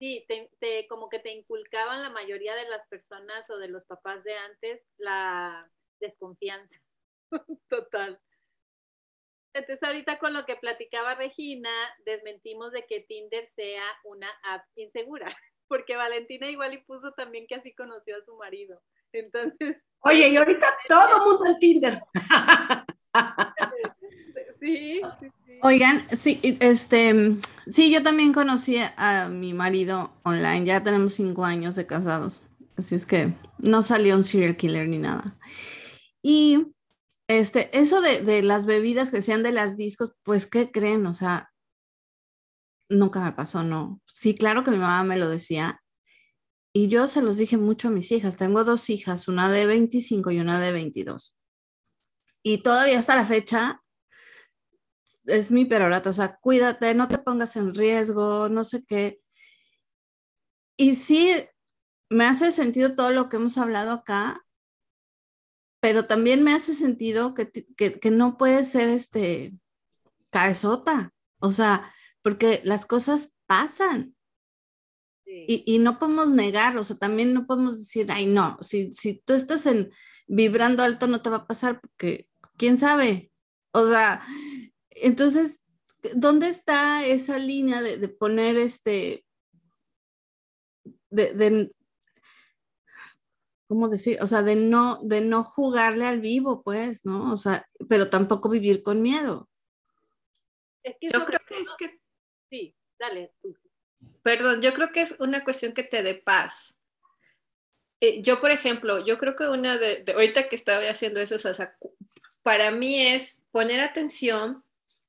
[0.00, 0.26] Sí,
[0.60, 4.34] te, como que te inculcaban la mayoría de las personas o de los papás de
[4.34, 6.78] antes la desconfianza.
[7.70, 8.20] Total.
[9.54, 11.70] Entonces, ahorita con lo que platicaba Regina,
[12.04, 15.34] desmentimos de que Tinder sea una app insegura,
[15.68, 18.82] porque Valentina igual y puso también que así conoció a su marido.
[19.12, 19.76] Entonces.
[20.00, 22.02] Oye, y ahorita todo mundo en Tinder.
[24.60, 25.02] Sí,
[25.60, 27.36] Oigan, sí, este,
[27.66, 32.42] sí, yo también conocí a mi marido online, ya tenemos cinco años de casados,
[32.76, 35.38] así es que no salió un serial killer ni nada.
[36.22, 36.72] Y
[37.28, 41.06] este, eso de, de las bebidas que sean de las discos, pues, ¿qué creen?
[41.06, 41.50] O sea,
[42.88, 44.00] nunca me pasó, no.
[44.06, 45.82] Sí, claro que mi mamá me lo decía.
[46.72, 48.36] Y yo se los dije mucho a mis hijas.
[48.36, 51.36] Tengo dos hijas, una de 25 y una de 22.
[52.42, 53.84] Y todavía hasta la fecha
[55.26, 59.20] es mi perorata, o sea, cuídate, no te pongas en riesgo, no sé qué.
[60.76, 61.32] Y sí,
[62.10, 64.44] me hace sentido todo lo que hemos hablado acá,
[65.80, 69.52] pero también me hace sentido que, que, no puede ser este
[70.30, 71.93] cabezota, o sea,
[72.24, 74.16] porque las cosas pasan.
[75.26, 79.22] Y, y, no podemos negar, o sea, también no podemos decir, ay, no, si, si
[79.24, 79.90] tú estás en
[80.26, 83.32] vibrando alto no te va a pasar porque, ¿quién sabe?
[83.72, 84.22] O sea,
[84.90, 85.60] entonces,
[86.14, 89.26] ¿dónde está esa línea de, poner este,
[91.10, 91.72] de,
[93.66, 94.18] ¿cómo decir?
[94.22, 97.32] O sea, de no, de no jugarle al vivo, pues, ¿no?
[97.32, 99.48] O sea, pero tampoco vivir con miedo.
[100.82, 102.03] Es que yo creo que es que...
[102.50, 103.32] Sí, dale.
[104.22, 106.74] Perdón, yo creo que es una cuestión que te dé paz.
[108.00, 111.54] Eh, yo, por ejemplo, yo creo que una de, ahorita que estaba haciendo eso, o
[111.54, 111.76] sea,
[112.42, 114.62] para mí es poner atención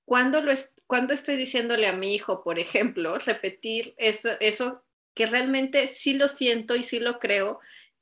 [0.05, 0.53] cuando, lo
[0.87, 4.83] cuando estoy diciéndole a mi hijo, por ejemplo, repetir eso, eso
[5.13, 7.59] que realmente sí lo siento y sí lo creo,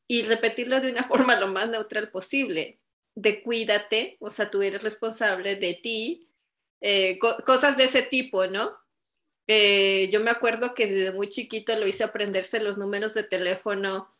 [0.08, 2.80] y repetirlo de una forma lo más neutral posible,
[3.16, 6.28] de cuídate, o sea, tú eres responsable de ti,
[6.82, 8.78] eh, cosas de ese tipo, ¿no?
[9.48, 14.16] Eh, yo me acuerdo que desde muy chiquito lo hice aprenderse los números de teléfono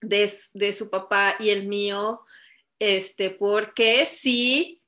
[0.00, 2.22] de, de su papá y el mío,
[2.78, 4.82] este, porque sí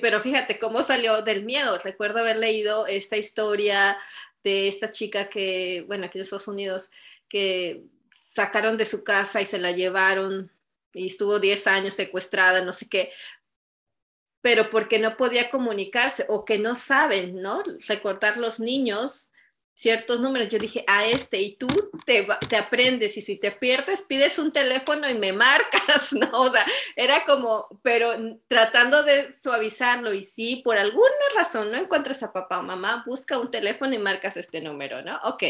[0.00, 1.78] pero fíjate cómo salió del miedo.
[1.78, 3.98] Recuerdo haber leído esta historia
[4.44, 6.90] de esta chica que, bueno, aquí en Estados Unidos,
[7.28, 10.50] que sacaron de su casa y se la llevaron
[10.92, 13.12] y estuvo 10 años secuestrada, no sé qué,
[14.42, 17.62] pero porque no podía comunicarse o que no saben, ¿no?
[17.88, 19.30] Recordar los niños
[19.74, 20.48] ciertos números.
[20.48, 21.66] Yo dije, a este, y tú
[22.04, 26.28] te, te, aprendes, y si te pierdes, pides un teléfono y me marcas, ¿no?
[26.32, 26.64] O sea,
[26.96, 28.12] era como, pero
[28.48, 33.38] tratando de suavizarlo, y si por alguna razón no encuentras a papá o mamá, busca
[33.38, 35.18] un teléfono y marcas este número, ¿no?
[35.24, 35.44] Ok,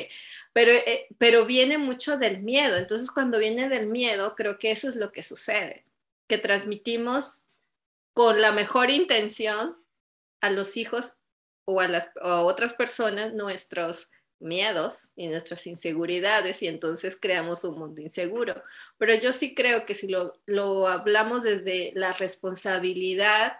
[0.52, 4.88] pero, eh, pero viene mucho del miedo, entonces cuando viene del miedo, creo que eso
[4.88, 5.84] es lo que sucede,
[6.28, 7.44] que transmitimos
[8.14, 9.76] con la mejor intención
[10.40, 11.14] a los hijos
[11.64, 14.10] o a, las, otras personas nuestros
[14.40, 18.62] miedos y nuestras inseguridades y entonces creamos un mundo inseguro.
[18.98, 23.56] Pero yo sí creo que si lo, lo hablamos desde la responsabilidad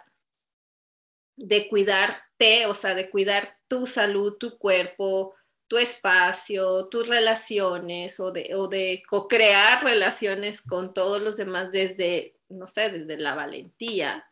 [1.37, 5.33] de cuidarte, o sea, de cuidar tu salud, tu cuerpo,
[5.67, 12.37] tu espacio, tus relaciones o de, o de co-crear relaciones con todos los demás desde,
[12.49, 14.29] no sé, desde la valentía,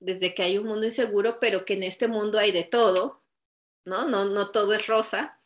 [0.00, 3.22] desde que hay un mundo inseguro, pero que en este mundo hay de todo,
[3.84, 4.08] ¿no?
[4.08, 5.38] No, no todo es rosa,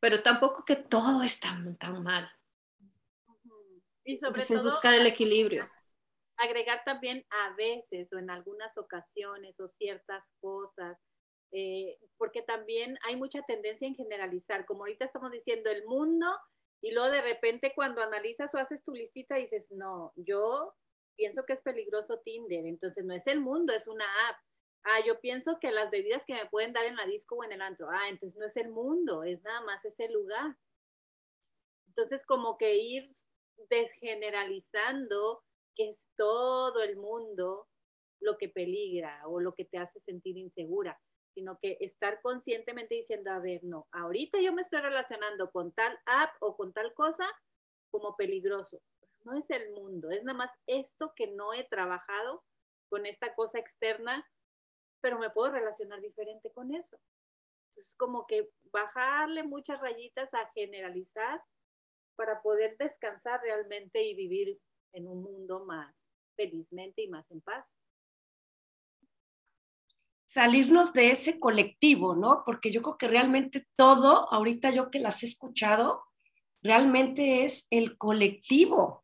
[0.00, 2.28] pero tampoco que todo está tan mal.
[4.04, 5.70] Y sobre todo, buscar el equilibrio.
[6.36, 10.98] agregar también a veces o en algunas ocasiones o ciertas cosas,
[11.52, 16.26] eh, porque también hay mucha tendencia en generalizar, como ahorita estamos diciendo, el mundo,
[16.82, 20.74] y luego de repente cuando analizas o haces tu listita dices, no, yo
[21.16, 24.36] pienso que es peligroso Tinder, entonces no es el mundo, es una app.
[24.84, 27.52] Ah, yo pienso que las bebidas que me pueden dar en la disco o en
[27.52, 30.56] el antro, ah, entonces no es el mundo, es nada más ese lugar.
[31.88, 33.08] Entonces como que ir
[33.70, 35.42] desgeneralizando
[35.74, 37.68] que es todo el mundo
[38.20, 41.00] lo que peligra o lo que te hace sentir insegura,
[41.34, 45.98] sino que estar conscientemente diciendo, a ver, no, ahorita yo me estoy relacionando con tal
[46.06, 47.26] app o con tal cosa
[47.90, 48.80] como peligroso.
[49.24, 52.44] No es el mundo, es nada más esto que no he trabajado
[52.90, 54.28] con esta cosa externa,
[55.00, 56.98] pero me puedo relacionar diferente con eso.
[57.70, 61.42] Entonces, como que bajarle muchas rayitas a generalizar
[62.16, 64.60] para poder descansar realmente y vivir
[64.92, 65.94] en un mundo más
[66.36, 67.78] felizmente y más en paz.
[70.26, 72.42] Salirnos de ese colectivo, ¿no?
[72.44, 76.04] Porque yo creo que realmente todo, ahorita yo que las he escuchado,
[76.62, 79.03] realmente es el colectivo.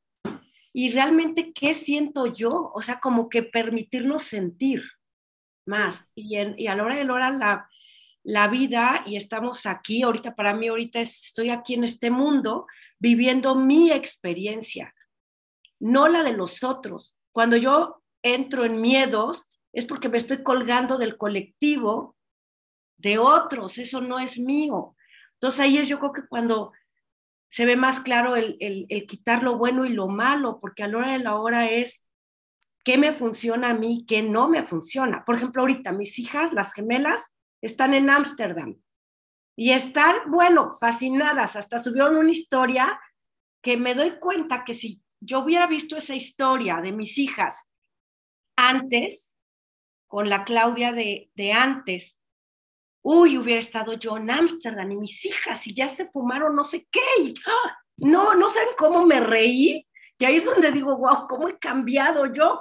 [0.73, 2.71] Y realmente, ¿qué siento yo?
[2.75, 4.83] O sea, como que permitirnos sentir
[5.67, 6.07] más.
[6.15, 7.69] Y, y a la hora de la hora, la,
[8.23, 12.67] la vida, y estamos aquí, ahorita para mí, ahorita estoy aquí en este mundo,
[12.99, 14.95] viviendo mi experiencia
[15.81, 17.19] no la de los otros.
[17.33, 22.17] Cuando yo entro en miedos es porque me estoy colgando del colectivo
[22.99, 24.95] de otros, eso no es mío.
[25.35, 26.73] Entonces ahí es yo creo que cuando
[27.51, 31.13] se ve más claro el, quitar lo bueno y lo malo, porque a la hora
[31.13, 32.03] de la hora es
[32.85, 35.25] qué me funciona a mí, qué no me funciona.
[35.25, 38.81] Por ejemplo, ahorita mis hijas, las gemelas, están en Ámsterdam
[39.57, 43.01] y están, bueno, fascinadas, hasta subieron una historia
[43.63, 47.67] que me doy cuenta que si yo hubiera visto esa historia de mis hijas
[48.57, 49.37] antes,
[50.07, 52.19] con la Claudia de, antes,
[53.03, 56.87] uy, hubiera estado yo en Ámsterdam y mis hijas y ya se fumaron no sé
[56.91, 57.01] qué.
[57.47, 57.79] ¡ah!
[57.97, 59.87] no, no saben cómo me reí.
[60.19, 62.61] Y ahí es donde digo, wow, cómo he cambiado yo.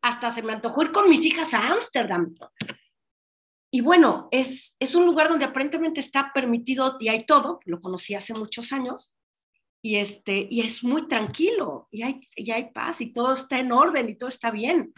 [0.00, 2.34] Hasta se me antojó ir con mis hijas a Ámsterdam.
[3.70, 8.14] Y bueno, es, es un lugar donde aparentemente está permitido y hay todo, lo conocí
[8.14, 9.14] hace muchos años,
[9.82, 13.70] y, este, y es muy tranquilo y hay, y hay paz y todo está en
[13.72, 14.92] orden y todo está bien.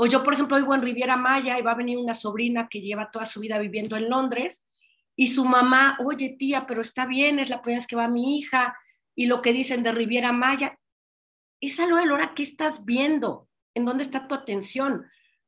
[0.00, 2.80] O yo, por ejemplo, vivo en Riviera Maya y va a venir una sobrina que
[2.80, 4.64] lleva toda su vida viviendo en Londres
[5.16, 8.38] y su mamá, oye tía, pero está bien, es la primera vez que va mi
[8.38, 8.76] hija
[9.16, 10.78] y lo que dicen de Riviera Maya,
[11.60, 15.04] es algo de hora que estás viendo, en dónde está tu atención,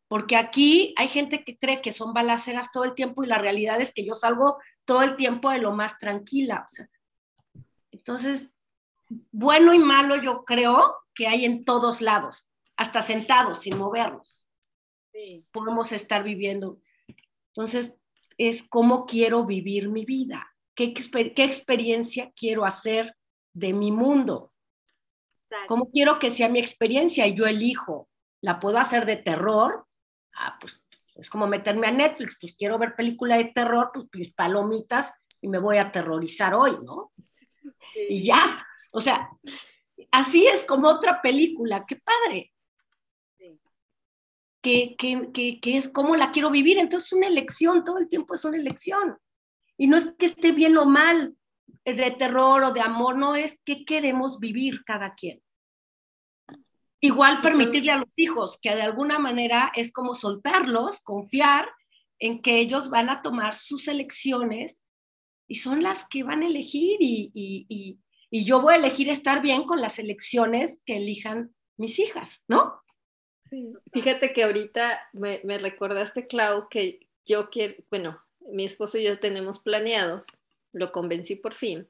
[0.09, 3.81] porque aquí hay gente que cree que son balaceras todo el tiempo y la realidad
[3.81, 6.67] es que yo salgo todo el tiempo de lo más tranquila.
[7.93, 8.53] entonces,
[9.31, 12.50] bueno y malo yo creo que hay en todos lados,
[12.81, 14.49] hasta sentados, sin movernos.
[15.53, 16.81] Podemos estar viviendo.
[17.49, 17.95] Entonces,
[18.39, 23.15] es cómo quiero vivir mi vida, qué, qué experiencia quiero hacer
[23.53, 24.55] de mi mundo,
[25.69, 28.09] cómo quiero que sea mi experiencia y yo elijo.
[28.41, 29.87] ¿La puedo hacer de terror?
[30.35, 30.83] Ah, pues
[31.17, 35.13] es como meterme a Netflix, pues quiero ver película de terror, pues, pues palomitas
[35.43, 37.13] y me voy a aterrorizar hoy, ¿no?
[38.09, 39.29] Y ya, o sea,
[40.11, 42.50] así es como otra película, qué padre.
[44.63, 44.97] Que,
[45.65, 49.17] es como la quiero vivir, entonces es una elección, todo el tiempo es una elección.
[49.77, 51.35] Y no es que esté bien o mal
[51.85, 55.43] de terror o de amor, no es que queremos vivir cada quien.
[57.01, 61.71] Igual permitirle a los hijos que de alguna manera es como soltarlos, confiar
[62.19, 64.83] en que ellos van a tomar sus elecciones
[65.49, 67.33] y son las que van a elegir y,
[68.31, 72.80] y yo voy a elegir estar bien con las elecciones que elijan mis hijas, ¿no?
[73.93, 78.23] Fíjate que ahorita me, me recordaste, Clau, que yo quiero, bueno,
[78.53, 80.27] mi esposo y yo tenemos planeados,
[80.73, 81.89] lo convencí por fin,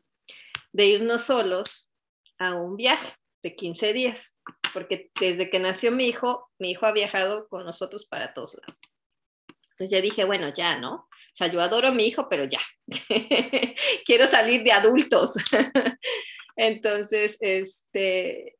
[0.72, 1.90] de irnos solos
[2.38, 4.34] a un viaje de 15 días,
[4.72, 8.80] porque desde que nació mi hijo, mi hijo ha viajado con nosotros para todos lados.
[9.70, 10.92] Entonces ya dije, bueno, ya, ¿no?
[10.92, 12.60] O sea, yo adoro a mi hijo, pero ya.
[14.04, 15.36] Quiero salir de adultos.
[16.56, 18.58] Entonces, este,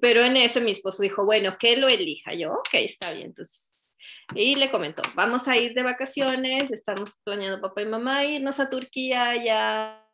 [0.00, 2.34] pero en ese mi esposo dijo, bueno, que lo elija.
[2.34, 3.28] Yo, ok, está bien.
[3.28, 3.74] Entonces,
[4.34, 8.68] y le comentó, vamos a ir de vacaciones, estamos planeando papá y mamá irnos a
[8.68, 10.04] Turquía ya.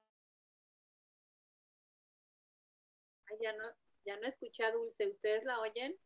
[3.40, 3.64] ya no,
[4.06, 5.98] ya no escuché a Dulce, ¿ustedes la oyen?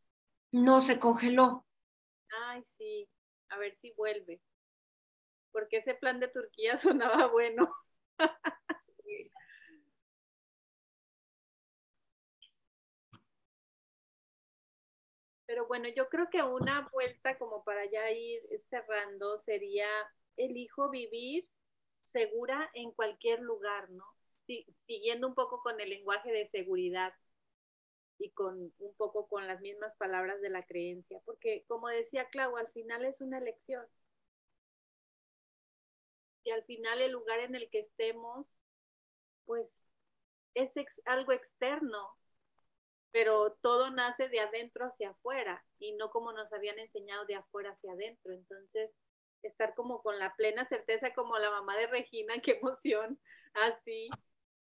[0.51, 1.65] No, se congeló.
[2.47, 3.07] Ay, sí
[3.49, 4.41] a ver si vuelve.
[5.51, 7.73] Porque ese plan de Turquía sonaba bueno.
[15.69, 19.87] bueno, yo creo que una vuelta como para ya ir cerrando sería
[20.35, 21.47] elijo vivir
[22.01, 24.03] segura en cualquier lugar, ¿no?
[24.87, 27.13] siguiendo un poco con el lenguaje de seguridad
[28.17, 32.57] y con un poco con las mismas palabras de la creencia, porque como decía Clau,
[32.57, 33.85] al final es una elección.
[36.43, 38.47] Y al final el lugar en el que estemos,
[39.45, 39.77] pues
[40.55, 40.73] es
[41.05, 42.18] algo externo,
[43.11, 47.71] pero todo nace de adentro hacia afuera y no como nos habían enseñado de afuera
[47.71, 48.33] hacia adentro.
[48.33, 48.91] Entonces,
[49.43, 53.19] estar como con la plena certeza, como la mamá de Regina, qué emoción,
[53.53, 54.09] así,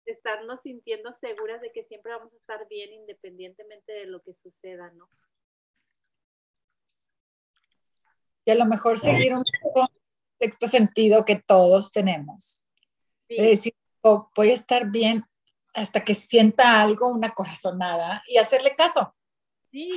[0.06, 4.92] estarnos sintiendo seguras de que siempre vamos a estar bien independientemente de lo que suceda,
[4.92, 5.10] ¿no?
[8.44, 9.44] Y a lo mejor seguir un
[10.40, 12.66] sexto sentido que todos tenemos.
[13.30, 15.24] Es decir, oh, voy a estar bien
[15.74, 19.16] hasta que sienta algo, una corazonada, y hacerle caso.
[19.70, 19.92] Sí.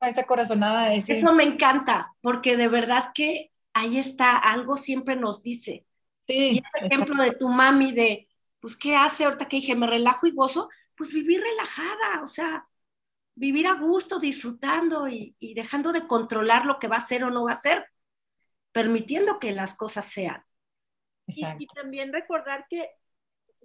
[0.00, 0.88] a esa corazonada.
[0.88, 5.86] Decir, Eso me encanta, porque de verdad que ahí está, algo siempre nos dice.
[6.26, 6.52] Sí.
[6.52, 8.28] Y ese ejemplo de tu mami de,
[8.60, 10.68] pues, ¿qué hace ahorita que dije, me relajo y gozo?
[10.96, 12.66] Pues vivir relajada, o sea,
[13.34, 17.44] vivir a gusto, disfrutando y, dejando de controlar lo que va a ser o no
[17.44, 17.86] va a ser,
[18.72, 20.44] permitiendo que las cosas sean.
[21.26, 22.90] Y, y, también recordar que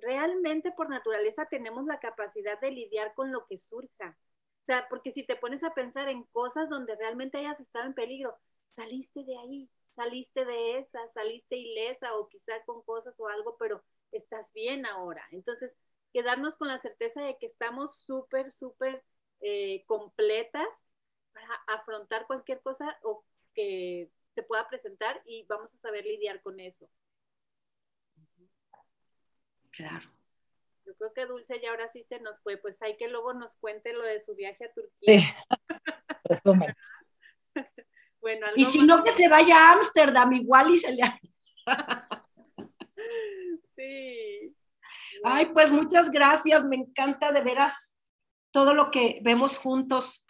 [0.01, 4.17] realmente por naturaleza tenemos la capacidad de lidiar con lo que surja.
[4.63, 7.93] O sea, porque si te pones a pensar en cosas donde realmente hayas estado en
[7.93, 8.35] peligro,
[8.75, 13.83] saliste de ahí, saliste de esa, saliste ilesa o quizá con cosas o algo, pero
[14.11, 15.25] estás bien ahora.
[15.31, 15.73] Entonces,
[16.13, 19.03] quedarnos con la certeza de que estamos súper, súper
[19.41, 20.85] eh, completas
[21.33, 23.23] para afrontar cualquier cosa o
[23.53, 26.89] que se pueda presentar y vamos a saber lidiar con eso.
[29.79, 30.11] Claro.
[30.85, 33.55] Yo creo que Dulce ya ahora sí se nos fue, pues hay que luego nos
[33.55, 35.21] cuente lo de su viaje a Turquía.
[38.21, 41.03] bueno, y si no que se vaya a Ámsterdam igual y se le
[43.77, 44.53] Sí.
[45.23, 47.95] Ay, pues muchas gracias, me encanta de veras
[48.51, 50.25] todo lo que vemos juntos,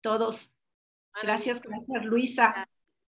[0.00, 0.50] todos.
[1.20, 2.66] Gracias, gracias Luisa.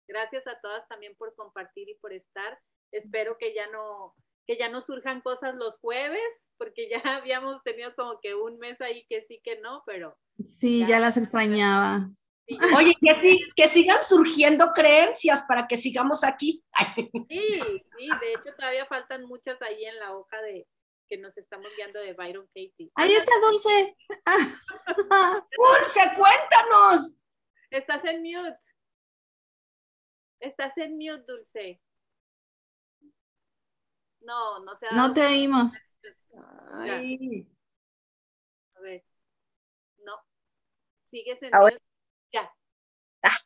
[0.06, 2.60] Gracias a todas también por compartir y por estar.
[2.92, 4.14] Espero que ya no
[4.50, 8.80] que ya no surjan cosas los jueves, porque ya habíamos tenido como que un mes
[8.80, 10.18] ahí que sí que no, pero
[10.58, 12.10] Sí, ya, las extrañaba.
[12.76, 16.64] Oye, que, sí, que sigan surgiendo creencias para que sigamos aquí.
[17.28, 20.66] Sí, sí, de hecho todavía faltan muchas ahí en la hoja de
[21.08, 22.90] que nos estamos guiando de Byron Katie.
[22.96, 23.96] Ahí está Dulce.
[25.56, 27.20] Dulce, cuéntanos.
[27.70, 28.58] Estás en mute.
[30.40, 31.80] Estás en mute, Dulce.
[34.20, 35.72] No, no se No te oímos.
[36.72, 37.46] Ay.
[38.74, 39.04] A ver.
[40.04, 40.12] No.
[41.04, 41.84] Sigues en Ahora, mute.
[42.32, 42.52] Ya.
[43.22, 43.36] Ah.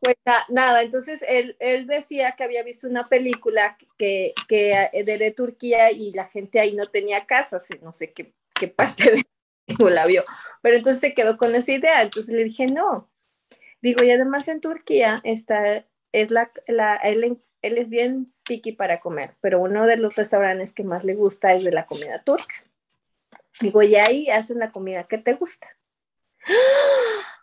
[0.00, 0.16] Pues
[0.48, 5.30] nada, entonces él, él, decía que había visto una película que, que eh, de, de,
[5.30, 9.24] Turquía y la gente ahí no tenía casas, no sé qué, qué parte de
[9.90, 10.24] la vio,
[10.62, 13.10] pero entonces se quedó con esa idea, entonces le dije no.
[13.82, 19.00] Digo, y además en Turquía está, es la, la él, él es bien picky para
[19.00, 22.54] comer, pero uno de los restaurantes que más le gusta es de la comida turca.
[23.60, 25.68] Digo, y ahí hacen la comida que te gusta.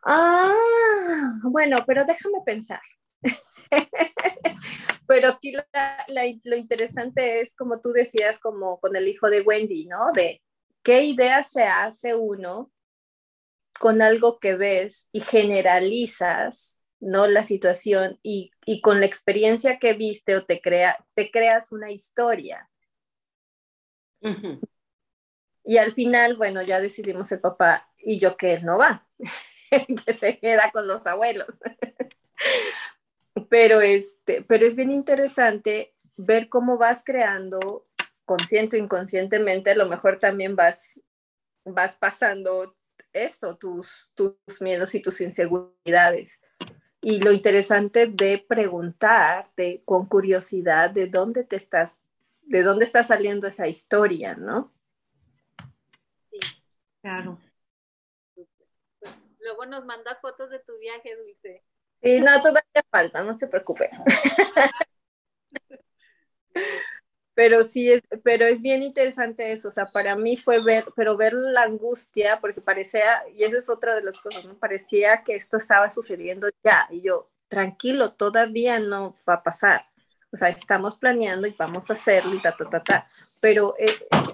[0.10, 0.54] Ah,
[1.52, 2.80] bueno, pero déjame pensar.
[5.06, 5.52] pero aquí
[6.46, 10.14] lo interesante es, como tú decías, como con el hijo de Wendy, ¿no?
[10.14, 10.42] De
[10.82, 12.72] qué idea se hace uno
[13.80, 17.28] con algo que ves y generalizas, ¿no?
[17.28, 21.92] La situación y, y con la experiencia que viste o te, crea, te creas una
[21.92, 22.70] historia.
[24.22, 24.60] Uh -huh.
[25.64, 29.06] Y al final, bueno, ya decidimos el papá y yo que él no va,
[30.06, 31.60] que se queda con los abuelos.
[33.50, 37.86] pero, este, pero es bien interesante ver cómo vas creando,
[38.24, 41.02] consciente o inconscientemente, a lo mejor también vas,
[41.66, 42.74] vas pasando
[43.12, 46.40] esto, tus, tus miedos y tus inseguridades.
[47.02, 52.00] Y lo interesante de preguntarte con curiosidad de dónde te estás,
[52.42, 54.72] de dónde está saliendo esa historia, ¿no?
[57.02, 57.40] Claro.
[59.40, 61.64] Luego nos mandas fotos de tu viaje, Dulce.
[62.02, 63.90] Sí, no, todavía falta, no se preocupe.
[67.38, 71.18] pero sí, es, pero es bien interesante eso, o sea, para mí fue ver, pero
[71.18, 74.58] ver la angustia, porque parecía, y esa es otra de las cosas, ¿no?
[74.58, 79.86] Parecía que esto estaba sucediendo ya, y yo, tranquilo, todavía no va a pasar.
[80.32, 83.08] O sea, estamos planeando y vamos a hacerlo y ta, ta, ta, ta.
[83.40, 83.86] Pero eh,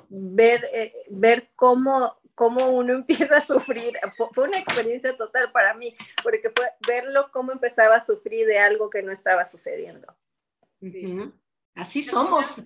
[0.07, 3.95] ver, eh, ver cómo cómo uno empieza a sufrir.
[4.31, 5.93] Fue una experiencia total para mí,
[6.23, 10.15] porque fue verlo cómo empezaba a sufrir de algo que no estaba sucediendo.
[11.75, 12.63] Así somos.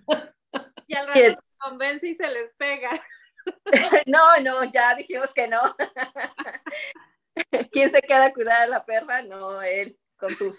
[0.88, 3.01] Y al rato se convence y se les pega.
[4.05, 5.59] no, no, ya dijimos que no.
[7.71, 9.21] ¿Quién se queda a cuidar a la perra?
[9.21, 10.57] No, él con sus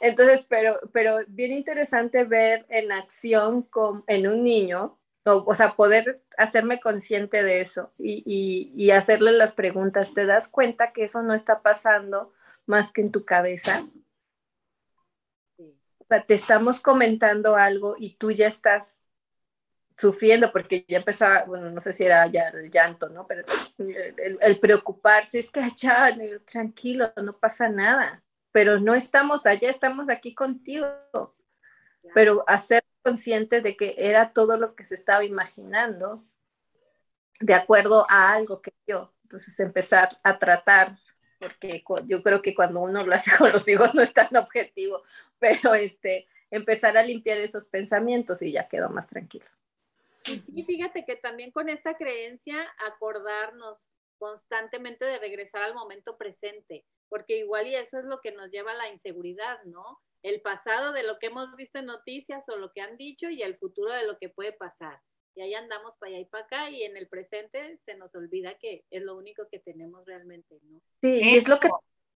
[0.00, 6.22] Entonces, pero, pero bien interesante ver en acción con, en un niño, o, sea, poder
[6.36, 10.12] hacerme consciente de eso y, y, hacerle las preguntas.
[10.12, 12.34] ¿Te das cuenta que eso no está pasando
[12.66, 13.86] más que en tu cabeza?
[16.04, 19.00] O sea, te estamos comentando algo y tú ya estás
[19.94, 23.26] sufriendo porque ya empezaba, bueno, no sé si era ya el llanto, ¿no?
[23.26, 23.44] Pero
[23.78, 28.22] el, preocuparse es que ya, tranquilo, no pasa nada,
[28.52, 30.88] pero no estamos allá, estamos aquí contigo,
[32.12, 36.24] pero hacer consciente de que era todo lo que se estaba imaginando
[37.40, 40.98] de acuerdo a algo que yo, entonces empezar a tratar
[41.44, 45.02] porque yo creo que cuando uno lo hace con los hijos no es tan objetivo,
[45.38, 49.46] pero este, empezar a limpiar esos pensamientos y ya quedó más tranquilo.
[50.54, 52.56] Y fíjate que también con esta creencia
[52.86, 53.78] acordarnos
[54.18, 58.72] constantemente de regresar al momento presente, porque igual y eso es lo que nos lleva
[58.72, 60.00] a la inseguridad, ¿no?
[60.22, 63.42] El pasado de lo que hemos visto en noticias o lo que han dicho y
[63.42, 64.98] el futuro de lo que puede pasar.
[65.36, 68.56] Y ahí andamos para allá y para acá y en el presente se nos olvida
[68.58, 70.80] que es lo único que tenemos realmente, ¿no?
[71.02, 71.68] Sí, es lo que...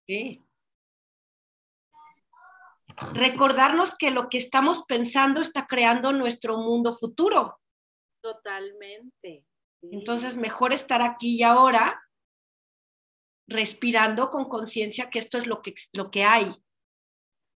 [0.07, 0.41] Sí.
[3.13, 7.59] Recordarnos que lo que estamos pensando está creando nuestro mundo futuro.
[8.21, 9.45] Totalmente.
[9.81, 12.01] Entonces, mejor estar aquí y ahora,
[13.47, 16.45] respirando con conciencia que esto es lo que, lo que hay.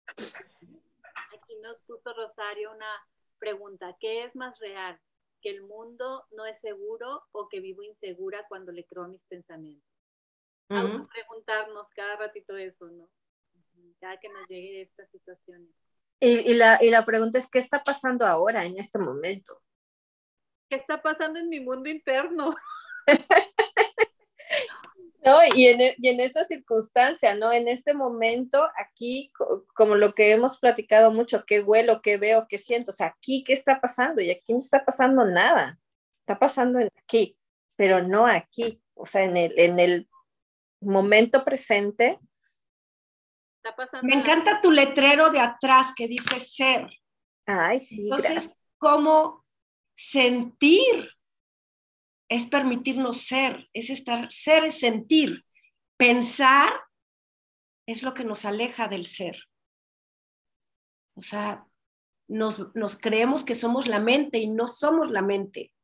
[0.09, 3.09] Aquí nos puso Rosario una
[3.39, 5.01] pregunta, ¿qué es más real?
[5.43, 9.25] ¿Que el mundo no es seguro o que vivo insegura cuando le creo a mis
[9.27, 9.89] pensamientos?
[10.69, 13.11] Vamos a preguntarnos cada ratito eso, ¿no?
[14.01, 15.69] Cada que nos llegue esta situaciones.
[16.21, 19.61] Y, la, y la pregunta es, ¿qué está pasando ahora, en este momento?
[20.73, 22.55] ¿qué está pasando en mi mundo interno?
[25.25, 27.53] No, y en, e, y en esa circunstancia, ¿no?
[27.53, 29.33] En este momento, aquí,
[29.75, 33.45] como lo que hemos platicado mucho, qué huelo, qué veo, qué siento, o sea, aquí,
[33.45, 34.21] ¿qué está pasando?
[34.21, 35.79] Y aquí no está pasando nada,
[36.21, 37.39] está pasando aquí,
[37.77, 40.09] pero no aquí, o sea, en el, en el
[40.81, 42.19] momento presente.
[43.63, 46.89] Está pasando Me encanta tu letrero de atrás que dice ser.
[47.47, 48.57] Ay, sí, gracias.
[48.79, 49.43] ¿Cómo
[49.95, 51.09] Sentir
[52.33, 55.45] es permitirnos ser, es estar, ser es sentir.
[55.99, 56.73] Pensar
[57.87, 59.37] es lo que nos aleja del ser.
[61.15, 61.67] O sea,
[62.29, 65.75] nos, nos creemos que somos la mente y no somos la mente.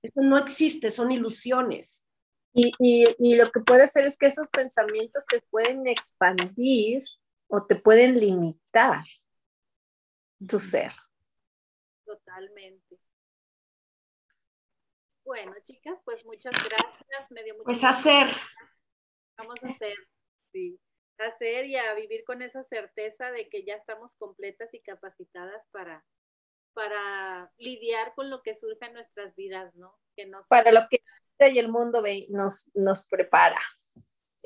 [0.00, 2.06] Eso no existe, son ilusiones.
[2.54, 7.02] Y, y, y, lo que puede ser es que esos pensamientos te pueden expandir
[7.48, 9.02] o te pueden limitar
[10.46, 10.92] tu ser.
[12.06, 12.87] Totalmente.
[15.28, 17.30] Bueno, chicas, pues muchas gracias.
[17.30, 18.28] Me dio pues hacer.
[19.36, 19.94] Vamos a hacer,
[20.52, 20.80] sí.
[21.18, 26.02] Hacer y a vivir con esa certeza de que ya estamos completas y capacitadas para,
[26.72, 29.98] para lidiar con lo que surge en nuestras vidas, ¿no?
[30.16, 31.02] Que nos para lo que
[31.40, 33.60] y el mundo nos, nos prepara.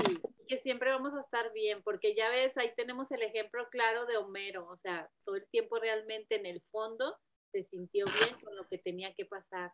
[0.04, 4.04] Sí, que siempre vamos a estar bien, porque ya ves, ahí tenemos el ejemplo claro
[4.06, 7.16] de Homero, o sea, todo el tiempo realmente en el fondo
[7.52, 9.72] se sintió bien con lo que tenía que pasar.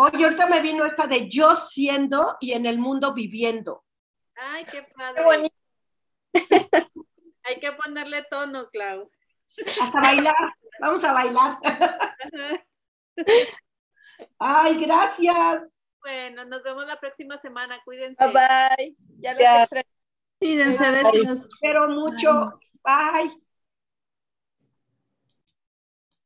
[0.00, 3.84] Oye, ahorita me vino esta de yo siendo y en el mundo viviendo.
[4.36, 5.14] Ay, qué padre.
[5.16, 5.56] Qué bonito.
[7.42, 9.10] Hay que ponerle tono, Clau.
[9.82, 10.36] Hasta bailar.
[10.78, 11.58] Vamos a bailar.
[14.38, 15.68] Ay, gracias.
[16.00, 17.80] Bueno, nos vemos la próxima semana.
[17.84, 18.24] Cuídense.
[18.24, 18.96] Bye bye.
[19.18, 19.88] Ya les extraño.
[20.38, 21.44] Cuídense, besos.
[21.44, 22.60] Espero mucho.
[22.84, 23.47] bye.